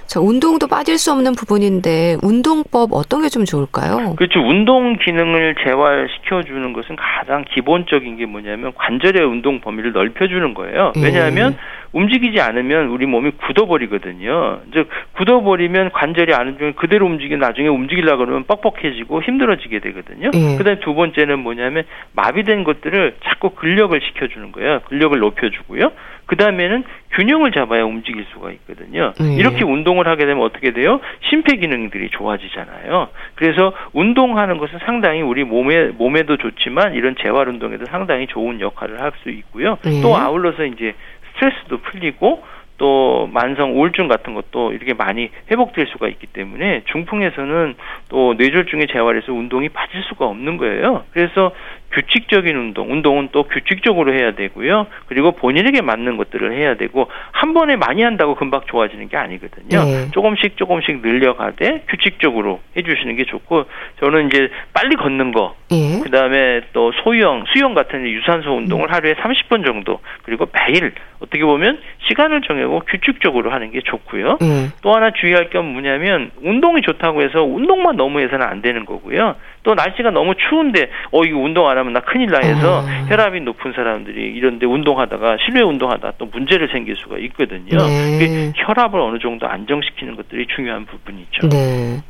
[0.06, 4.14] 자, 운동도 빠질 수 없는 부분인데 운동법 어떤 게 좀 좋을까요?
[4.14, 4.38] 그렇죠.
[4.40, 10.92] 운동 기능을 재활시켜 주는 것은 가장 기본적인 게 뭐냐면 관절의 운동 범위를 넓혀 주는 거예요.
[10.96, 11.02] 예.
[11.02, 11.56] 왜냐하면 예.
[11.92, 14.60] 움직이지 않으면 우리 몸이 굳어버리거든요.
[14.72, 20.30] 즉 굳어버리면 관절이 아는 중에 그대로 움직이 나중에 움직이려 그러면 뻑뻑해지고 힘들어지게 되거든요.
[20.34, 20.56] 예.
[20.56, 24.80] 그다음에 두 번째는 뭐냐면 마비된 것들을 자꾸 근력을 시켜주는 거예요.
[24.88, 25.92] 근력을 높여주고요.
[26.26, 29.12] 그 다음에는 균형을 잡아야 움직일 수가 있거든요.
[29.20, 29.34] 예.
[29.36, 31.00] 이렇게 운동을 하게 되면 어떻게 돼요?
[31.30, 33.08] 심폐 기능들이 좋아지잖아요.
[33.36, 39.12] 그래서 운동하는 것은 상당히 우리 몸에 몸에도 좋지만 이런 재활 운동에도 상당히 좋은 역할을 할
[39.22, 39.78] 수 있고요.
[39.86, 40.02] 예.
[40.02, 40.94] 또 아울러서 이제
[41.36, 42.42] 스트레스도 풀리고
[42.78, 47.74] 또 만성 우울증 같은 것도 이렇게 많이 회복될 수가 있기 때문에 중풍에서는
[48.08, 51.04] 또 뇌졸중의 재활에서 운동이 빠질 수가 없는 거예요.
[51.12, 51.52] 그래서
[51.92, 54.86] 규칙적인 운동, 운동은 또 규칙적으로 해야 되고요.
[55.06, 59.84] 그리고 본인에게 맞는 것들을 해야 되고 한 번에 많이 한다고 금방 좋아지는 게 아니거든요.
[59.84, 60.10] 네.
[60.12, 63.64] 조금씩 조금씩 늘려가되 규칙적으로 해주시는 게 좋고
[64.00, 66.00] 저는 이제 빨리 걷는 거, 네.
[66.02, 68.92] 그 다음에 또 소형, 수영 같은 유산소 운동을 음.
[68.92, 74.38] 하루에 30분 정도 그리고 매일 어떻게 보면 시간을 정하고 규칙적으로 하는 게 좋고요.
[74.40, 74.68] 네.
[74.82, 79.36] 또 하나 주의할 게 뭐냐면 운동이 좋다고 해서 운동만 너무 해서는 안 되는 거고요.
[79.62, 82.84] 또 날씨가 너무 추운데 어 이거 운동 안 하면 나 큰일 나 해서 어.
[83.08, 87.76] 혈압이 높은 사람들이 이런데 운동하다가 실외 운동하다 또 문제를 생길 수가 있거든요.
[87.76, 88.52] 네.
[88.56, 91.48] 혈압을 어느 정도 안정시키는 것들이 중요한 부분이죠.
[91.48, 92.02] 네.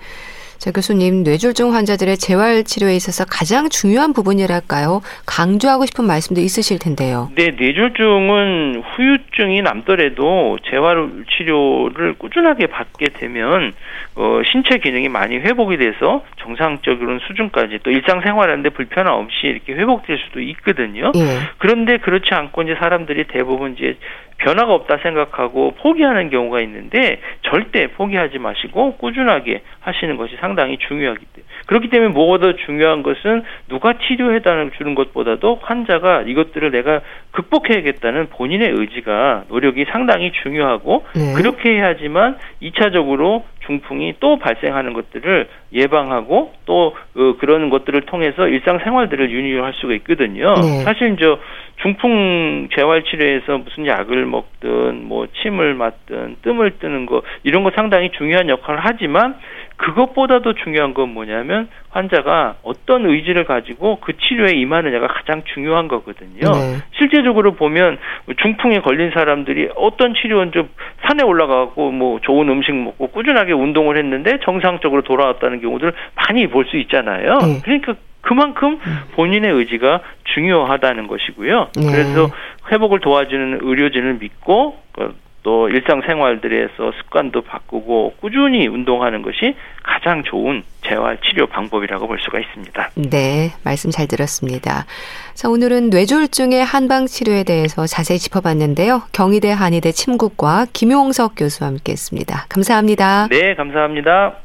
[0.59, 5.03] 자, 교수님, 뇌졸중 환자들의 재활 치료에 있어서 가장 중요한 부분이랄까요?
[5.27, 7.31] 강조하고 싶은 말씀도 있으실 텐데요.
[7.37, 13.75] 네, 뇌졸중은 후유증이 남더라도 재활 치료를 꾸준하게 받게 되면
[14.15, 20.41] 어, 신체 기능이 많이 회복이 돼서 정상적인 수준까지 또 일상생활하는데 불편함 없이 이렇게 회복될 수도
[20.41, 21.13] 있거든요.
[21.17, 21.39] 예.
[21.59, 23.99] 그런데 그렇지 않고 이제 사람들이 대부분 이제
[24.39, 31.47] 변화가 없다 생각하고 포기하는 경우가 있는데 절대 포기하지 마시고 꾸준하게 하시는 것이 상당히 중요하기 때문에
[31.67, 34.41] 그렇기 때문에 무엇보다 중요한 것은 누가 치료해
[34.77, 37.01] 주는 것보다도 환자가 이것들을 내가
[37.33, 41.33] 극복해야겠다는 본인의 의지가 노력이 상당히 중요하고 네.
[41.35, 49.73] 그렇게 해야지만 2차적으로 중풍이 또 발생하는 것들을 예방하고 또 어, 그런 것들을 통해서 일상생활들을 유지할
[49.75, 50.55] 수가 있거든요.
[50.55, 50.83] 네.
[50.85, 51.39] 사실 저
[51.83, 58.11] 중풍 재활 치료에서 무슨 약을 먹든 뭐 침을 맞든 뜸을 뜨는 거 이런 거 상당히
[58.13, 59.37] 중요한 역할을 하지만
[59.77, 66.51] 그것보다도 중요한 건 뭐냐면 환자가 어떤 의지를 가지고 그 치료에 임하느냐가 가장 중요한 거거든요.
[66.51, 66.79] 네.
[66.99, 67.99] 실제적으로 보면
[68.43, 70.69] 중풍에 걸린 사람들이 어떤 치료원 좀
[71.03, 76.77] 산에 올라가고 뭐 좋은 음식 먹고 꾸준하게 운동을 했는데 정상적으로 돌아왔다는 경우들 많이 볼 수
[76.79, 77.39] 있잖아요.
[77.39, 77.61] 네.
[77.63, 78.79] 그러니까 그만큼
[79.13, 80.01] 본인의 의지가
[80.35, 81.69] 중요하다는 것이고요.
[81.77, 81.87] 네.
[81.93, 82.29] 그래서
[82.73, 85.15] 회복을 도와주는 의료진을 믿고 그
[85.47, 89.55] 또 일상 생활들에서 습관도 바꾸고 꾸준히 운동하는 것이
[89.85, 92.91] 가장 좋은 재활 치료 방법이라고 볼 수가 있습니다.
[92.97, 94.87] 네, 말씀 잘 들었습니다.
[95.35, 99.03] 자, 오늘은 뇌졸중의 한방 치료에 대해서 자세히 짚어봤는데요.
[99.13, 102.47] 경희대 한의대 침구과 김용석 교수와 함께했습니다.
[102.49, 103.29] 감사합니다.
[103.31, 104.39] 네, 감사합니다.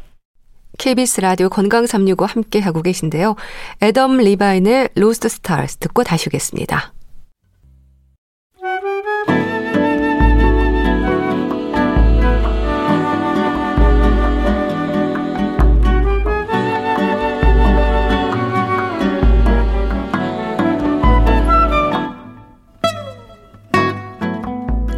[0.78, 3.36] KBS 라디오 건강 365 함께 하고 계신데요.
[3.82, 6.94] 애덤 리바인의 Lost Stars 듣고 다시 오겠습니다.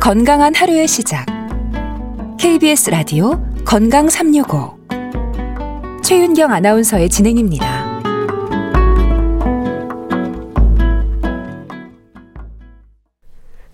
[0.04, 1.26] 건강한 하루의 시작.
[2.38, 4.78] KBS 라디오 건강 365.
[6.04, 8.02] 최윤경 아나운서의 진행입니다.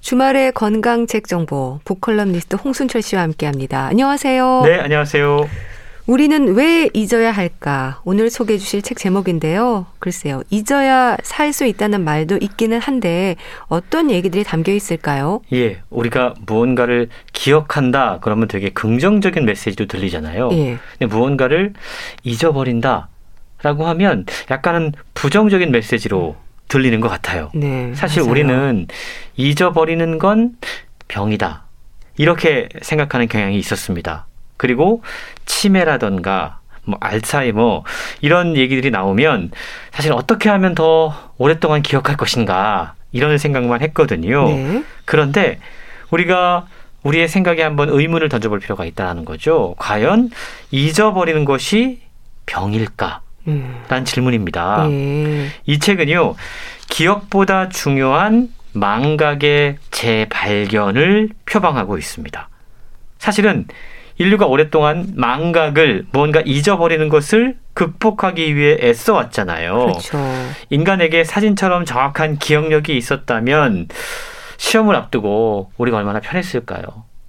[0.02, 3.88] 주말의 건강 책 정보 북컬럼니스트 홍순철 씨와 함께합니다.
[3.88, 4.62] 안녕하세요.
[4.65, 5.48] 네, 안녕하세요.
[6.13, 8.02] 우리는 왜 잊어야 할까?
[8.04, 9.86] 오늘 소개해 주실 책 제목인데요.
[10.00, 10.41] 글쎄요.
[10.50, 13.36] 잊어야 살 수 있다는 말도 있기는 한데
[13.67, 15.41] 어떤 얘기들이 담겨 있을까요?
[15.54, 15.82] 예.
[15.91, 20.50] 우리가 무언가를 기억한다 그러면 되게 긍정적인 메시지도 들리잖아요.
[20.54, 20.80] 예.
[20.98, 21.74] 근데 무언가를
[22.24, 23.10] 잊어버린다
[23.62, 26.36] 라고 하면 약간은 부정적인 메시지로
[26.69, 27.52] 들리는 것 같아요.
[27.54, 28.32] 네, 사실 맞아요.
[28.32, 28.88] 우리는
[29.38, 30.56] 잊어버리는 건
[31.08, 31.65] 병이다.
[32.17, 34.26] 이렇게 생각하는 경향이 있었습니다.
[34.60, 35.02] 그리고
[35.45, 37.84] 치매라던가 뭐 알츠하이머
[38.19, 39.52] 이런 얘기들이 나오면
[39.91, 44.50] 사실 어떻게 하면 더 오랫동안 기억할 것인가 이런 생각만 했거든요.
[44.50, 44.84] 네.
[45.06, 45.60] 그런데
[46.12, 46.67] 우리가
[47.04, 49.76] 우리의 생각에 한번 의문을 던져볼 필요가 있다는 거죠.
[49.78, 50.30] 과연
[50.72, 52.02] 잊어버리는 것이
[52.45, 53.22] 병일까?
[53.48, 53.82] 음.
[53.88, 54.88] 라는 질문입니다.
[54.89, 55.48] 네.
[55.65, 56.36] 이 책은요,
[56.89, 62.50] 기억보다 중요한 망각의 재발견을 표방하고 있습니다.
[63.19, 63.65] 사실은
[64.19, 69.86] 인류가 오랫동안 망각을 뭔가 잊어버리는 것을 극복하기 위해 애써 왔잖아요.
[69.86, 70.17] 그렇죠.
[70.69, 73.88] 인간에게 사진처럼 정확한 기억력이 있었다면
[74.58, 76.84] 시험을 앞두고 우리가 얼마나 편했을까요?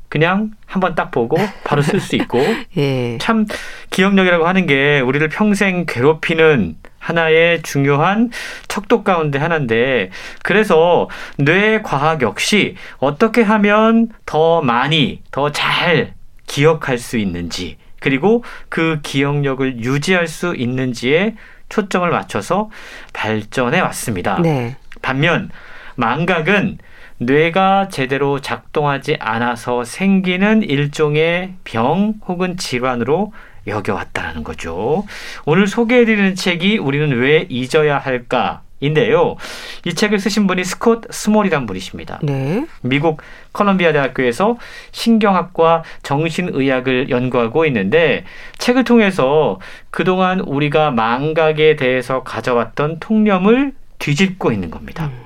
[0.08, 2.40] 그냥 한번 딱 보고 바로 쓸 수 있고
[2.76, 3.16] 예.
[3.18, 3.46] 참
[3.90, 8.30] 기억력이라고 하는 게 우리를 평생 괴롭히는 하나의 중요한
[8.66, 10.10] 척도 가운데 하나인데
[10.42, 16.14] 그래서 뇌 과학 역시 어떻게 하면 더 많이 더 잘
[16.50, 21.36] 기억할 수 있는지 그리고 그 기억력을 유지할 수 있는지에
[21.68, 22.70] 초점을 맞춰서
[23.12, 24.40] 발전해 왔습니다.
[24.42, 24.76] 네.
[25.00, 25.50] 반면
[25.94, 26.78] 망각은
[27.18, 33.32] 뇌가 제대로 작동하지 않아서 생기는 일종의 병 혹은 질환으로
[33.68, 35.04] 여겨왔다는 거죠.
[35.44, 38.62] 오늘 소개해드리는 책이 우리는 왜 잊어야 할까?
[38.80, 39.36] 인데요.
[39.84, 42.20] 이 책을 쓰신 분이 스콧 스몰이란 분이십니다.
[42.22, 42.66] 네.
[42.82, 43.20] 미국
[43.52, 44.56] 컬럼비아 대학교에서
[44.90, 48.24] 신경학과 정신의학을 연구하고 있는데
[48.58, 55.06] 책을 통해서 그동안 우리가 망각에 대해서 가져왔던 통념을 뒤집고 있는 겁니다.
[55.06, 55.24] 음.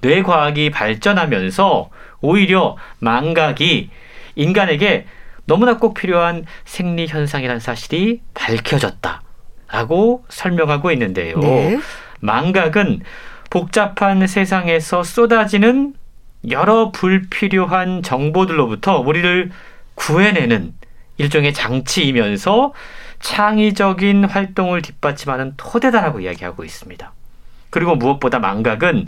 [0.00, 3.90] 뇌과학이 발전하면서 오히려 망각이
[4.36, 5.06] 인간에게
[5.46, 11.38] 너무나 꼭 필요한 생리 현상이라는 사실이 밝혀졌다라고 설명하고 있는데요.
[11.38, 11.78] 네.
[12.20, 13.02] 망각은
[13.50, 15.94] 복잡한 세상에서 쏟아지는
[16.50, 19.50] 여러 불필요한 정보들로부터 우리를
[19.94, 20.74] 구해내는
[21.16, 22.72] 일종의 장치이면서
[23.20, 27.12] 창의적인 활동을 뒷받침하는 토대다라고 이야기하고 있습니다.
[27.70, 29.06] 그리고 무엇보다 망각은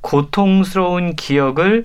[0.00, 1.84] 고통스러운 기억을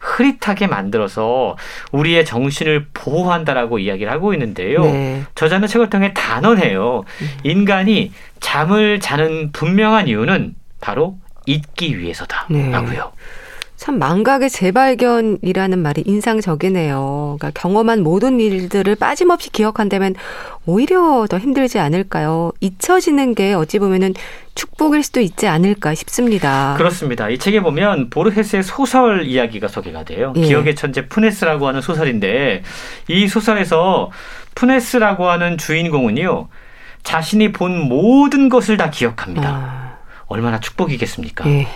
[0.00, 1.56] 흐릿하게 만들어서
[1.92, 4.82] 우리의 정신을 보호한다라고 이야기를 하고 있는데요.
[4.82, 5.22] 네.
[5.34, 7.04] 저자는 책을 통해 단언해요.
[7.20, 7.28] 음.
[7.44, 12.90] 인간이 잠을 자는 분명한 이유는 바로 잊기 위해서다라고요.
[12.90, 13.00] 네.
[13.80, 17.38] 참 망각의 재발견이라는 말이 인상적이네요.
[17.38, 20.16] 그러니까 경험한 모든 일들을 빠짐없이 기억한다면
[20.66, 22.52] 오히려 더 힘들지 않을까요?
[22.60, 24.12] 잊혀지는 게 어찌 보면은
[24.54, 26.74] 축복일 수도 있지 않을까 싶습니다.
[26.76, 27.30] 그렇습니다.
[27.30, 30.34] 이 책에 보면 보르헤스의 소설 이야기가 소개가 돼요.
[30.36, 30.42] 예.
[30.42, 32.62] 기억의 천재 푸네스라고 하는 소설인데
[33.08, 34.10] 이 소설에서
[34.56, 36.48] 푸네스라고 하는 주인공은요.
[37.02, 39.48] 자신이 본 모든 것을 다 기억합니다.
[39.48, 39.96] 아.
[40.26, 41.48] 얼마나 축복이겠습니까?
[41.48, 41.66] 예.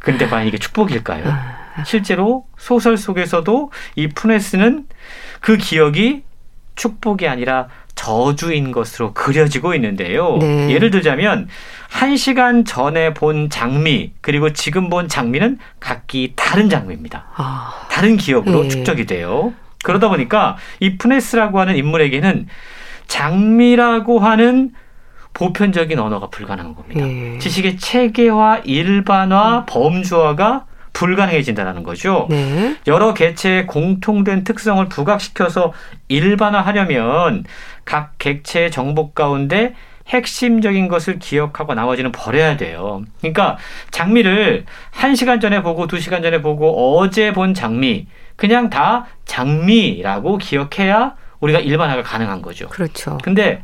[0.00, 1.24] 근데 과연 이게 축복일까요?
[1.26, 1.84] 아.
[1.84, 4.86] 실제로 소설 속에서도 이 푸네스는
[5.40, 6.22] 그 기억이
[6.74, 10.38] 축복이 아니라 저주인 것으로 그려지고 있는데요.
[10.38, 10.70] 네.
[10.70, 11.48] 예를 들자면
[11.90, 17.26] 한 시간 전에 본 장미 그리고 지금 본 장미는 각기 다른 장미입니다.
[17.34, 17.86] 아.
[17.90, 18.68] 다른 기억으로 네.
[18.68, 19.52] 축적이 돼요.
[19.82, 22.46] 그러다 보니까 이 푸네스라고 하는 인물에게는
[23.08, 24.70] 장미라고 하는
[25.38, 27.06] 보편적인 언어가 불가능한 겁니다.
[27.06, 27.38] 예.
[27.38, 29.66] 지식의 체계화, 일반화, 음.
[29.66, 32.26] 범주화가 불가능해진다는 거죠.
[32.28, 32.76] 네.
[32.88, 35.72] 여러 객체의 공통된 특성을 부각시켜서
[36.08, 37.44] 일반화하려면
[37.84, 39.74] 각 객체의 정보 가운데
[40.08, 43.04] 핵심적인 것을 기억하고 나머지는 버려야 돼요.
[43.20, 43.58] 그러니까
[43.92, 51.60] 장미를 한시간 전에 보고 두시간 전에 보고 어제 본 장미 그냥 다 장미라고 기억해야 우리가
[51.60, 52.68] 일반화가 가능한 거죠.
[52.70, 53.18] 그렇죠.
[53.22, 53.62] 근데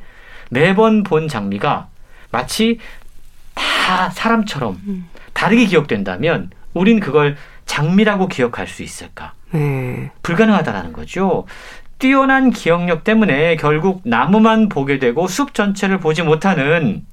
[0.55, 1.89] 매번 본 장미가
[2.31, 2.79] 마치
[3.55, 5.09] 다 사람처럼 음.
[5.35, 7.37] 다르게 기억된다면 우린 그걸
[7.67, 9.35] 장미라고 기억할 수 있을까?
[9.51, 10.11] 네.
[10.23, 11.47] 불가능하다라는 거죠.
[11.99, 17.05] 뛰어난 기억력 때문에 결국 나무만 보게 되고 숲 전체를 보지 못하는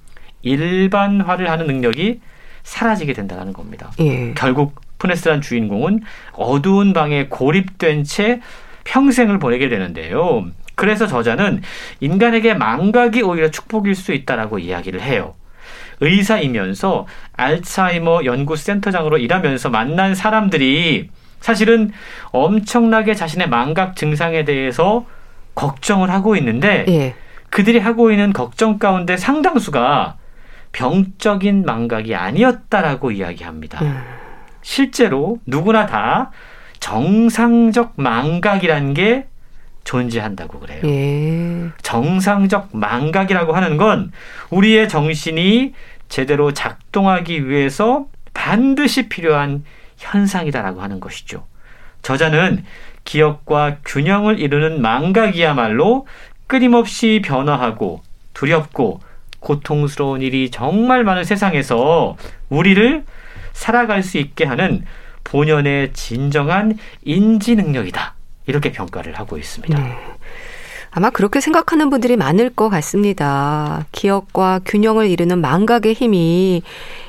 [0.42, 2.22] 일반화를 하는 능력이
[2.64, 3.92] 사라지게 된다는 겁니다.
[4.00, 4.34] 예.
[4.34, 6.02] 결국 푸네스란 주인공은
[6.34, 8.42] 어두운 방에 고립된 채
[8.84, 10.46] 평생을 보내게 되는데요.
[10.76, 11.62] 그래서 저자는
[12.00, 15.36] 인간에게 망각이 오히려 축복일 수 있다라고 이야기를 해요.
[16.00, 17.08] 의사이면서
[17.38, 21.92] 알츠하이머 연구센터장으로 일하면서 만난 사람들이 사실은
[22.32, 25.06] 엄청나게 자신의 망각 증상에 대해서
[25.56, 27.16] 걱정을 하고 있는데 예.
[27.50, 30.18] 그들이 하고 있는 걱정 가운데 상당수가
[30.72, 33.84] 병적인 망각이 아니었다라고 이야기합니다.
[33.84, 34.02] 음.
[34.62, 36.32] 실제로 누구나 다
[36.80, 39.28] 정상적 망각이라는 게
[39.84, 40.82] 존재한다고 그래요.
[40.86, 41.70] 예.
[41.82, 44.12] 정상적 망각이라고 하는 건
[44.50, 45.74] 우리의 정신이
[46.10, 49.64] 제대로 작동하기 위해서 반드시 필요한
[49.98, 51.46] 현상이다라고 하는 것이죠.
[52.02, 52.64] 저자는
[53.06, 56.08] 기억과 균형을 이루는 망각이야말로
[56.48, 58.02] 끊임없이 변화하고
[58.34, 59.02] 두렵고
[59.40, 62.16] 고통스러운 일이 정말 많은 세상에서
[62.50, 63.04] 우리를
[63.54, 64.86] 살아갈 수 있게 하는
[65.24, 68.16] 본연의 진정한 인지 능력이다.
[68.46, 69.80] 이렇게 평가를 하고 있습니다.
[69.80, 69.98] 네.
[70.92, 73.86] 아마 그렇게 생각하는 분들이 많을 것 같습니다.
[73.94, 76.64] 기억과 균형을 이루는 망각의 힘이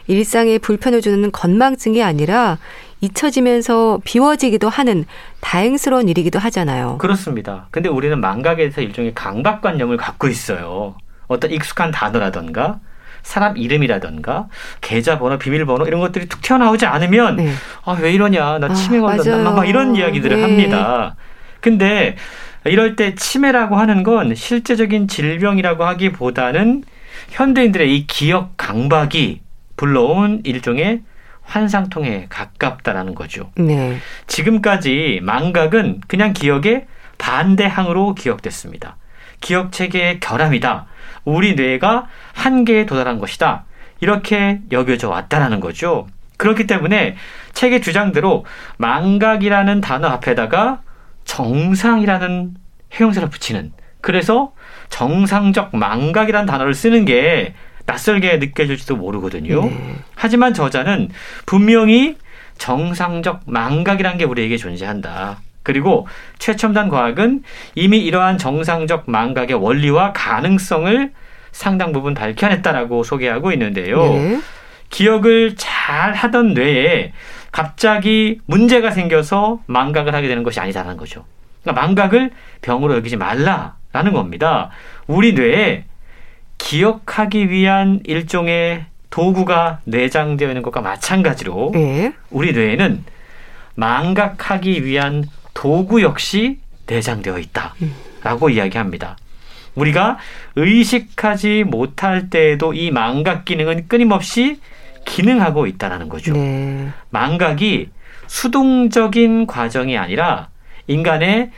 [0.07, 2.59] 일상에 불편을 주는 건망증이 아니라
[3.01, 5.05] 잊혀지면서 비워지기도 하는
[5.41, 6.99] 다행스러운 일이기도 하잖아요.
[6.99, 7.67] 그렇습니다.
[7.73, 10.95] 근데 우리는 망각에서 일종의 강박관념을 갖고 있어요.
[11.27, 12.79] 어떤 익숙한 단어라던가
[13.23, 14.49] 사람 이름이라던가
[14.81, 17.53] 계좌번호, 비밀번호 이런 것들이 툭 튀어나오지 않으면 네.
[17.85, 20.43] 아왜 이러냐 나 아, 치매 아, 걸렸나 막 이런 이야기들을 네.
[20.43, 21.17] 합니다.
[21.61, 22.17] 근데
[22.65, 26.85] 이럴 때 치매라고 하는 건 실제적인 질병이라고 하기보다는
[27.31, 29.41] 현대인들의 이 기억 강박이
[29.77, 31.03] 불러온 일종의
[31.43, 33.51] 환상통에 가깝다라는 거죠.
[33.57, 33.99] 네.
[34.27, 36.87] 지금까지 망각은 그냥 기억의
[37.19, 38.97] 반대항으로 기억됐습니다.
[39.41, 40.87] 기억 체계의 결함이다.
[41.25, 43.65] 우리 뇌가 한계에 도달한 것이다.
[44.01, 46.07] 이렇게 여겨져 왔다라는 거죠.
[46.37, 47.17] 그렇기 때문에
[47.53, 48.45] 책의 주장대로
[48.79, 50.83] 망각이라는 단어 앞에다가
[51.25, 52.55] 정상이라는
[52.91, 54.53] 형용사를 붙이는 그래서
[54.89, 57.55] 정상적 망각이라는 단어를 쓰는 게
[57.87, 59.65] 낯설게 느껴질지도 모르거든요.
[59.65, 59.97] 네.
[60.15, 61.11] 하지만 저자는
[61.47, 62.17] 분명히
[62.59, 65.41] 정상적 망각이라는 게 우리에게 존재한다.
[65.63, 66.07] 그리고
[66.39, 67.43] 최첨단 과학은
[67.75, 71.13] 이미 이러한 정상적 망각의 원리와 가능성을
[71.53, 74.03] 상당 부분 밝혀냈다라고 소개하고 있는데요.
[74.03, 74.41] 네.
[74.91, 77.13] 기억을 잘 하던 뇌에
[77.51, 81.25] 갑자기 문제가 생겨서 망각을 하게 되는 것이 아니다라는 거죠.
[81.63, 84.71] 그러니까 망각을 병으로 여기지 말라라는 겁니다.
[85.07, 85.85] 우리 뇌에
[86.59, 92.13] 기억하기 위한 일종의 도구가 내장되어 있는 것과 마찬가지로 네.
[92.31, 93.05] 우리 뇌에는
[93.75, 95.25] 망각하기 위한
[95.55, 97.75] 도구 역시 내장되어 있다
[98.23, 98.53] 라고 음.
[98.53, 99.17] 이야기합니다.
[99.75, 100.19] 우리가
[100.57, 104.61] 의식하지 못할 때에도 이 망각 기능은 끊임없이
[105.05, 106.33] 기능하고 있다는 거죠.
[106.33, 106.89] 네.
[107.11, 107.89] 망각이
[108.27, 110.49] 수동적인 과정이 아니라
[110.87, 111.51] 인간의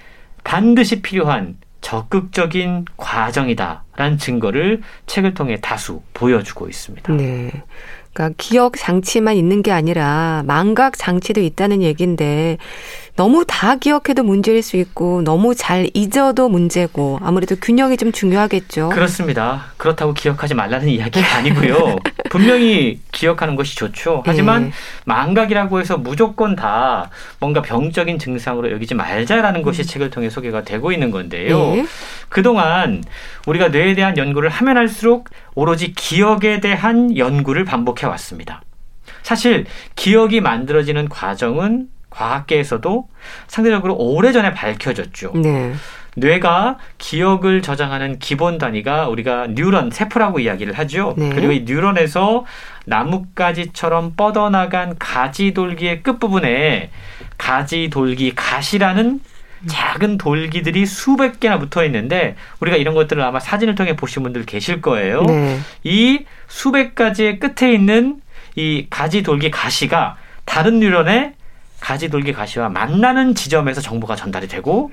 [0.44, 7.12] 반드시 필요한 적극적인 과정이다라는 증거를 책을 통해 다수 보여주고 있습니다.
[7.12, 7.50] 네.
[8.14, 12.58] 그러니까 기억 장치만 있는 게 아니라 망각 장치도 있다는 얘기인데
[13.16, 18.88] 너무 다 기억해도 문제일 수 있고 너무 잘 잊어도 문제고 아무래도 균형이 좀 중요하겠죠.
[18.88, 19.66] 그렇습니다.
[19.76, 21.96] 그렇다고 기억하지 말라는 이야기가 아니고요.
[22.28, 24.24] 분명히 기억하는 것이 좋죠.
[24.26, 24.70] 하지만 네.
[25.04, 27.08] 망각이라고 해서 무조건 다
[27.38, 29.84] 뭔가 병적인 증상으로 여기지 말자라는 것이 음.
[29.84, 31.56] 책을 통해 소개가 되고 있는 건데요.
[31.56, 31.86] 네.
[32.28, 33.04] 그동안
[33.46, 38.62] 우리가 뇌에 대한 연구를 하면 할수록 오로지 기억에 대한 연구를 반복해 왔습니다.
[39.22, 43.08] 사실 기억이 만들어지는 과정은 과학계에서도
[43.46, 45.32] 상대적으로 오래전에 밝혀졌죠.
[45.36, 45.74] 네.
[46.16, 51.14] 뇌가 기억을 저장하는 기본 단위가 우리가 뉴런, 세포라고 이야기를 하죠.
[51.16, 51.30] 네.
[51.30, 52.44] 그리고 이 뉴런에서
[52.86, 56.90] 나뭇가지처럼 뻗어나간 가지돌기의 끝부분에
[57.36, 59.20] 가지돌기 가시라는
[59.66, 64.80] 작은 돌기들이 수백 개나 붙어 있는데 우리가 이런 것들을 아마 사진을 통해 보신 분들 계실
[64.80, 65.22] 거예요.
[65.22, 65.58] 네.
[65.82, 68.20] 이 수백 가지의 끝에 있는
[68.54, 71.32] 이 가지 돌기 가시가 다른 뉴런의
[71.84, 74.90] 가지돌기 가시와 만나는 지점에서 정보가 전달이 되고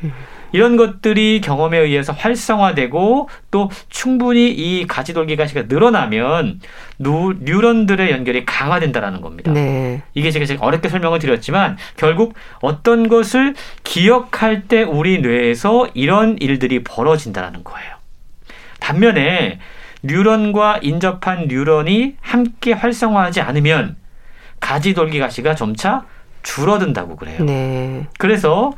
[0.52, 6.60] 이런 것들이 경험에 의해서 활성화되고 또 충분히 이 가지돌기 가시가 늘어나면
[7.00, 9.54] 누, 뉴런들의 연결이 강화된다라는 겁니다.
[9.54, 10.02] 네.
[10.14, 17.64] 이게 제가 어렵게 설명을 드렸지만 결국 어떤 것을 기억할 때 우리 뇌에서 이런 일들이 벌어진다는
[17.64, 17.96] 거예요.
[18.82, 19.60] 반면에
[20.04, 23.96] 뉴런과 인접한 뉴런이 함께 활성화하지 않으면
[24.60, 26.04] 가지돌기 가시가 점차
[26.44, 27.44] 줄어든다고 그래요.
[27.44, 28.08] 네.
[28.18, 28.72] 그래서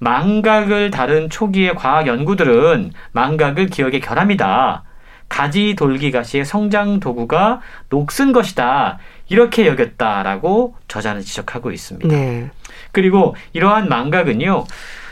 [0.00, 4.84] 망각을 다룬 초기의 과학 연구들은 망각을 기억의 결함이다.
[5.28, 7.60] 가지 돌기 가시의 성장 도구가
[7.90, 8.98] 녹슨 것이다.
[9.28, 12.08] 이렇게 여겼다라고 저자는 지적하고 있습니다.
[12.08, 12.50] 네.
[12.92, 14.64] 그리고 이러한 망각은요.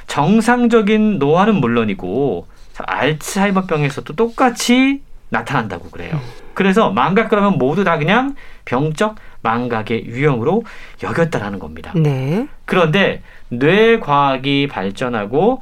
[0.07, 2.47] 정상적인 노화는 물론이고
[2.79, 6.15] 알츠하이머병에서도 똑같이 나타난다고 그래요.
[6.15, 6.46] 음.
[6.57, 8.35] 그래서 망각 그러면 모두 다 그냥
[8.65, 10.65] 병적 망각의 유형으로
[11.03, 11.93] 여겼다라는 겁니다.
[11.95, 12.49] 네.
[12.65, 15.61] 그런데 뇌과학이 발전하고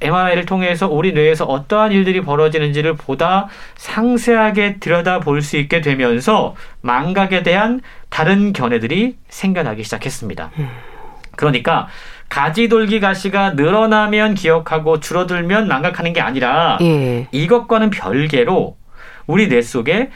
[0.00, 7.82] MRI를 통해서 우리 뇌에서 어떠한 일들이 벌어지는지를 보다 상세하게 들여다볼 수 있게 되면서 망각에 대한
[8.08, 10.52] 다른 견해들이 생겨나기 시작했습니다.
[10.58, 10.68] 음.
[11.36, 11.86] 그러니까
[12.30, 17.28] 가지돌기 가시가 늘어나면 기억하고 줄어들면 망각하는 게 아니라 예.
[17.30, 18.80] 이것과는 별개로
[19.26, 20.10] 우리 뇌 속에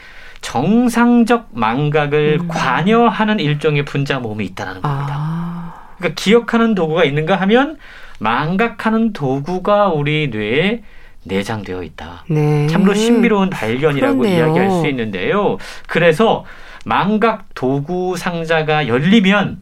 [0.45, 2.47] 정상적 망각을 음.
[2.47, 5.15] 관여하는 일종의 분자 모음이 있다는 겁니다.
[5.17, 5.73] 아.
[5.97, 7.77] 그러니까 기억하는 도구가 있는가 하면
[8.19, 10.83] 망각하는 도구가 우리 뇌에
[11.23, 12.25] 내장되어 있다.
[12.29, 12.67] 네.
[12.67, 14.45] 참으로 신비로운 발견이라고 그렇네요.
[14.45, 15.57] 이야기할 수 있는데요.
[15.87, 16.45] 그래서
[16.85, 19.61] 망각 도구 상자가 열리면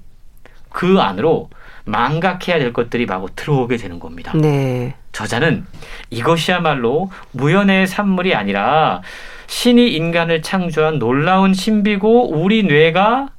[0.67, 1.49] 그 안으로
[1.85, 4.33] 망각해야 될 것들이 마구 들어오게 되는 겁니다.
[4.35, 4.95] 네.
[5.13, 5.65] 저자는
[6.09, 9.01] 이것이야말로 무연의 산물이 아니라
[9.47, 13.29] 신이 인간을 창조한 놀라운 신비고 우리 뇌가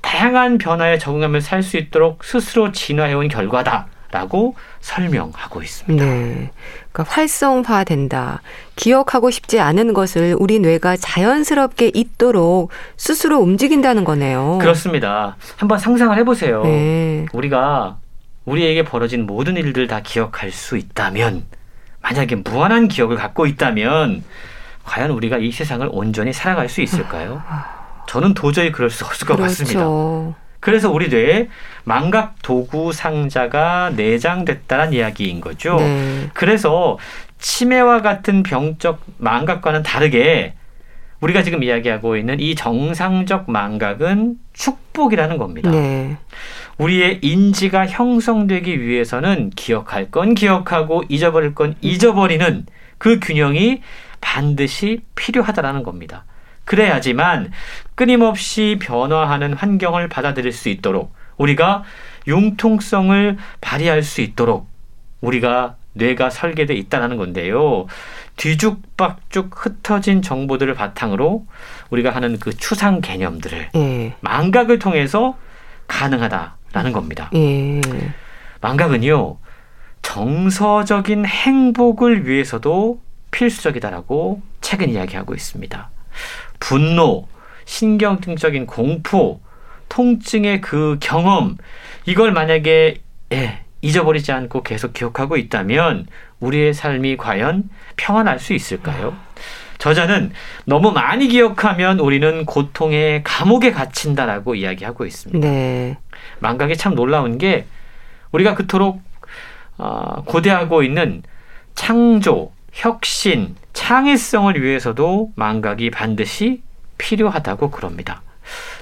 [0.00, 3.86] 다양한 변화에 적응하며 살 수 있도록 스스로 진화해온 결과다.
[4.10, 6.04] 라고 설명하고 있습니다.
[6.04, 6.50] 네.
[6.92, 8.42] 그러니까 활성화된다.
[8.76, 14.58] 기억하고 싶지 않은 것을 우리 뇌가 자연스럽게 잊도록 스스로 움직인다는 거네요.
[14.60, 15.36] 그렇습니다.
[15.56, 16.62] 한번 상상을 해보세요.
[16.62, 17.24] 네.
[17.32, 17.96] 우리가
[18.44, 21.46] 우리에게 벌어진 모든 일들 다 기억할 수 있다면,
[22.02, 24.22] 만약에 무한한 기억을 갖고 있다면,
[24.84, 27.42] 과연 우리가 이 세상을 온전히 살아갈 수 있을까요?
[28.08, 29.48] 저는 도저히 그럴 수 없을 것 그렇죠.
[29.48, 30.38] 같습니다.
[30.60, 31.48] 그래서 우리 뇌에
[31.84, 35.76] 망각 도구 상자가 내장됐다는 이야기인 거죠.
[35.76, 36.30] 네.
[36.34, 36.98] 그래서
[37.38, 40.54] 치매와 같은 병적 망각과는 다르게
[41.20, 45.70] 우리가 지금 이야기하고 있는 이 정상적 망각은 축복이라는 겁니다.
[45.70, 46.16] 네.
[46.78, 52.66] 우리의 인지가 형성되기 위해서는 기억할 건 기억하고 잊어버릴 건 잊어버리는
[52.98, 53.82] 그 균형이
[54.22, 56.24] 반드시 필요하다라는 겁니다.
[56.64, 57.52] 그래야지만
[57.94, 61.82] 끊임없이 변화하는 환경을 받아들일 수 있도록 우리가
[62.26, 64.68] 융통성을 발휘할 수 있도록
[65.20, 67.86] 우리가 뇌가 설계돼 있다는 건데요.
[68.36, 71.46] 뒤죽박죽 흩어진 정보들을 바탕으로
[71.90, 74.14] 우리가 하는 그 추상 개념들을 예.
[74.20, 75.36] 망각을 통해서
[75.88, 77.28] 가능하다라는 겁니다.
[77.34, 77.80] 예.
[78.62, 79.36] 망각은요,
[80.00, 83.00] 정서적인 행복을 위해서도
[83.32, 85.90] 필수적이다라고 책은 이야기하고 있습니다.
[86.60, 87.26] 분노,
[87.64, 89.40] 신경증적인 공포,
[89.88, 91.56] 통증의 그 경험,
[92.06, 92.98] 이걸 만약에
[93.32, 96.06] 예, 잊어버리지 않고 계속 기억하고 있다면
[96.40, 99.16] 우리의 삶이 과연 평안할 수 있을까요?
[99.78, 100.32] 저자는
[100.64, 105.46] 너무 많이 기억하면 우리는 고통의 감옥에 갇힌다라고 이야기하고 있습니다.
[105.46, 105.98] 네.
[106.38, 107.66] 망각이 참 놀라운 게
[108.30, 109.02] 우리가 그토록
[109.78, 111.22] 어, 고대하고 있는
[111.74, 116.62] 창조, 혁신, 창의성을 위해서도 망각이 반드시
[116.98, 118.22] 필요하다고 그럽니다.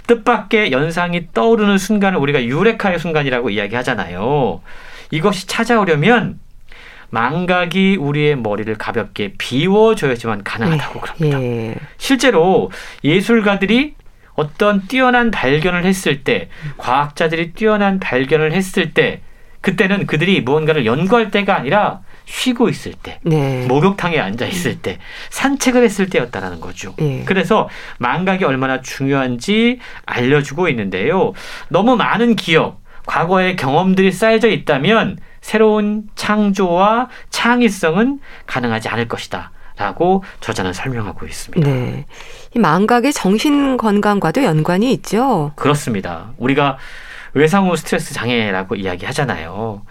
[0.06, 4.60] 뜻밖의 연상이 떠오르는 순간을 우리가 유레카의 순간이라고 이야기하잖아요.
[5.10, 6.40] 이것이 찾아오려면
[7.10, 11.42] 망각이 우리의 머리를 가볍게 비워줘야지만 가능하다고 예, 그럽니다.
[11.42, 11.74] 예.
[11.98, 12.70] 실제로
[13.02, 13.94] 예술가들이
[14.34, 19.20] 어떤 뛰어난 발견을 했을 때, 과학자들이 뛰어난 발견을 했을 때,
[19.60, 22.00] 그때는 그들이 무언가를 연구할 때가 아니라
[22.30, 23.66] 쉬고 있을 때, 네.
[23.66, 24.98] 목욕탕에 앉아 있을 때,
[25.30, 26.94] 산책을 했을 때였다라는 거죠.
[26.96, 27.24] 네.
[27.26, 27.68] 그래서
[27.98, 31.32] 망각이 얼마나 중요한지 알려주고 있는데요.
[31.68, 39.50] 너무 많은 기억, 과거의 경험들이 쌓여져 있다면 새로운 창조와 창의성은 가능하지 않을 것이다.
[39.76, 41.68] 라고 저자는 설명하고 있습니다.
[41.68, 42.04] 네.
[42.54, 45.52] 이 망각의 정신 건강과도 연관이 있죠?
[45.56, 46.32] 그렇습니다.
[46.36, 46.76] 우리가
[47.32, 49.82] 외상후 스트레스 장애라고 이야기하잖아요.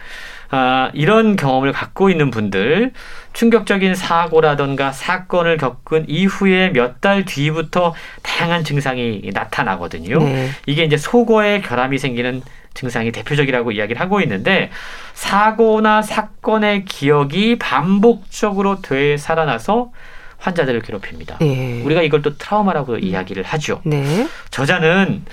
[0.51, 2.91] 아, 이런 경험을 갖고 있는 분들
[3.33, 7.93] 충격적인 사고라던가 사건을 겪은 이후에 몇 달 뒤부터
[8.23, 10.19] 다양한 증상이 나타나거든요.
[10.19, 10.49] 네.
[10.65, 12.41] 이게 이제 속어에 결함이 생기는
[12.73, 14.69] 증상이 대표적이라고 이야기를 하고 있는데
[15.13, 19.91] 사고나 사건의 기억이 반복적으로 되살아나서
[20.39, 21.37] 환자들을 괴롭힙니다.
[21.39, 21.81] 네.
[21.83, 23.03] 우리가 이걸 또 트라우마라고 음.
[23.03, 23.81] 이야기를 하죠.
[23.85, 24.27] 네.
[24.51, 25.23] 저자는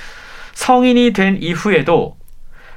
[0.54, 2.16] 성인이 된 이후에도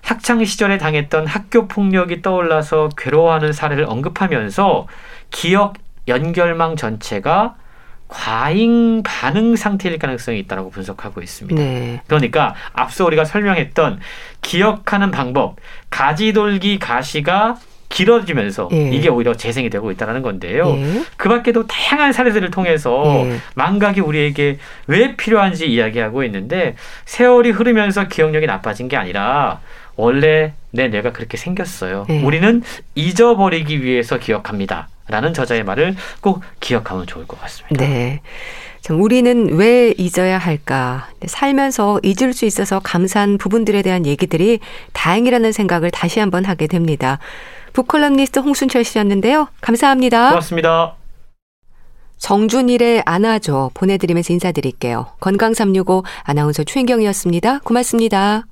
[0.09, 4.87] 학창 시절에 당했던 학교 폭력이 떠올라서 괴로워하는 사례를 언급하면서
[5.29, 5.75] 기억
[6.07, 7.55] 연결망 전체가
[8.07, 11.61] 과잉 반응 상태일 가능성이 있다고 분석하고 있습니다.
[11.61, 12.01] 네.
[12.07, 13.99] 그러니까 앞서 우리가 설명했던
[14.41, 15.57] 기억하는 방법,
[15.91, 17.57] 가지돌기 가시가
[17.89, 18.89] 길어지면서 예.
[18.91, 20.69] 이게 오히려 재생이 되고 있다는 건데요.
[20.69, 21.03] 예.
[21.17, 23.39] 그 밖에도 다양한 사례들을 통해서 예.
[23.53, 24.57] 망각이 우리에게
[24.87, 29.59] 왜 필요한지 이야기하고 있는데 세월이 흐르면서 기억력이 나빠진 게 아니라
[29.99, 32.05] 원래 내 뇌가 그렇게 생겼어요.
[32.07, 32.23] 네.
[32.23, 32.63] 우리는
[32.95, 34.87] 잊어버리기 위해서 기억합니다.
[35.09, 37.85] 라는 저자의 말을 꼭 기억하면 좋을 것 같습니다.
[37.85, 38.21] 네.
[38.79, 41.09] 참 우리는 왜 잊어야 할까?
[41.25, 44.59] 살면서 잊을 수 있어서 감사한 부분들에 대한 얘기들이
[44.93, 47.19] 다행이라는 생각을 다시 한번 하게 됩니다.
[47.73, 49.49] 북컬럼니스트 홍순철 씨였는데요.
[49.59, 50.29] 감사합니다.
[50.29, 50.95] 고맙습니다.
[52.19, 55.07] 정준일의 안아줘 보내드리면서 인사드릴게요.
[55.19, 57.59] 건강365 아나운서 최인경이었습니다.
[57.59, 58.45] 고맙습니다.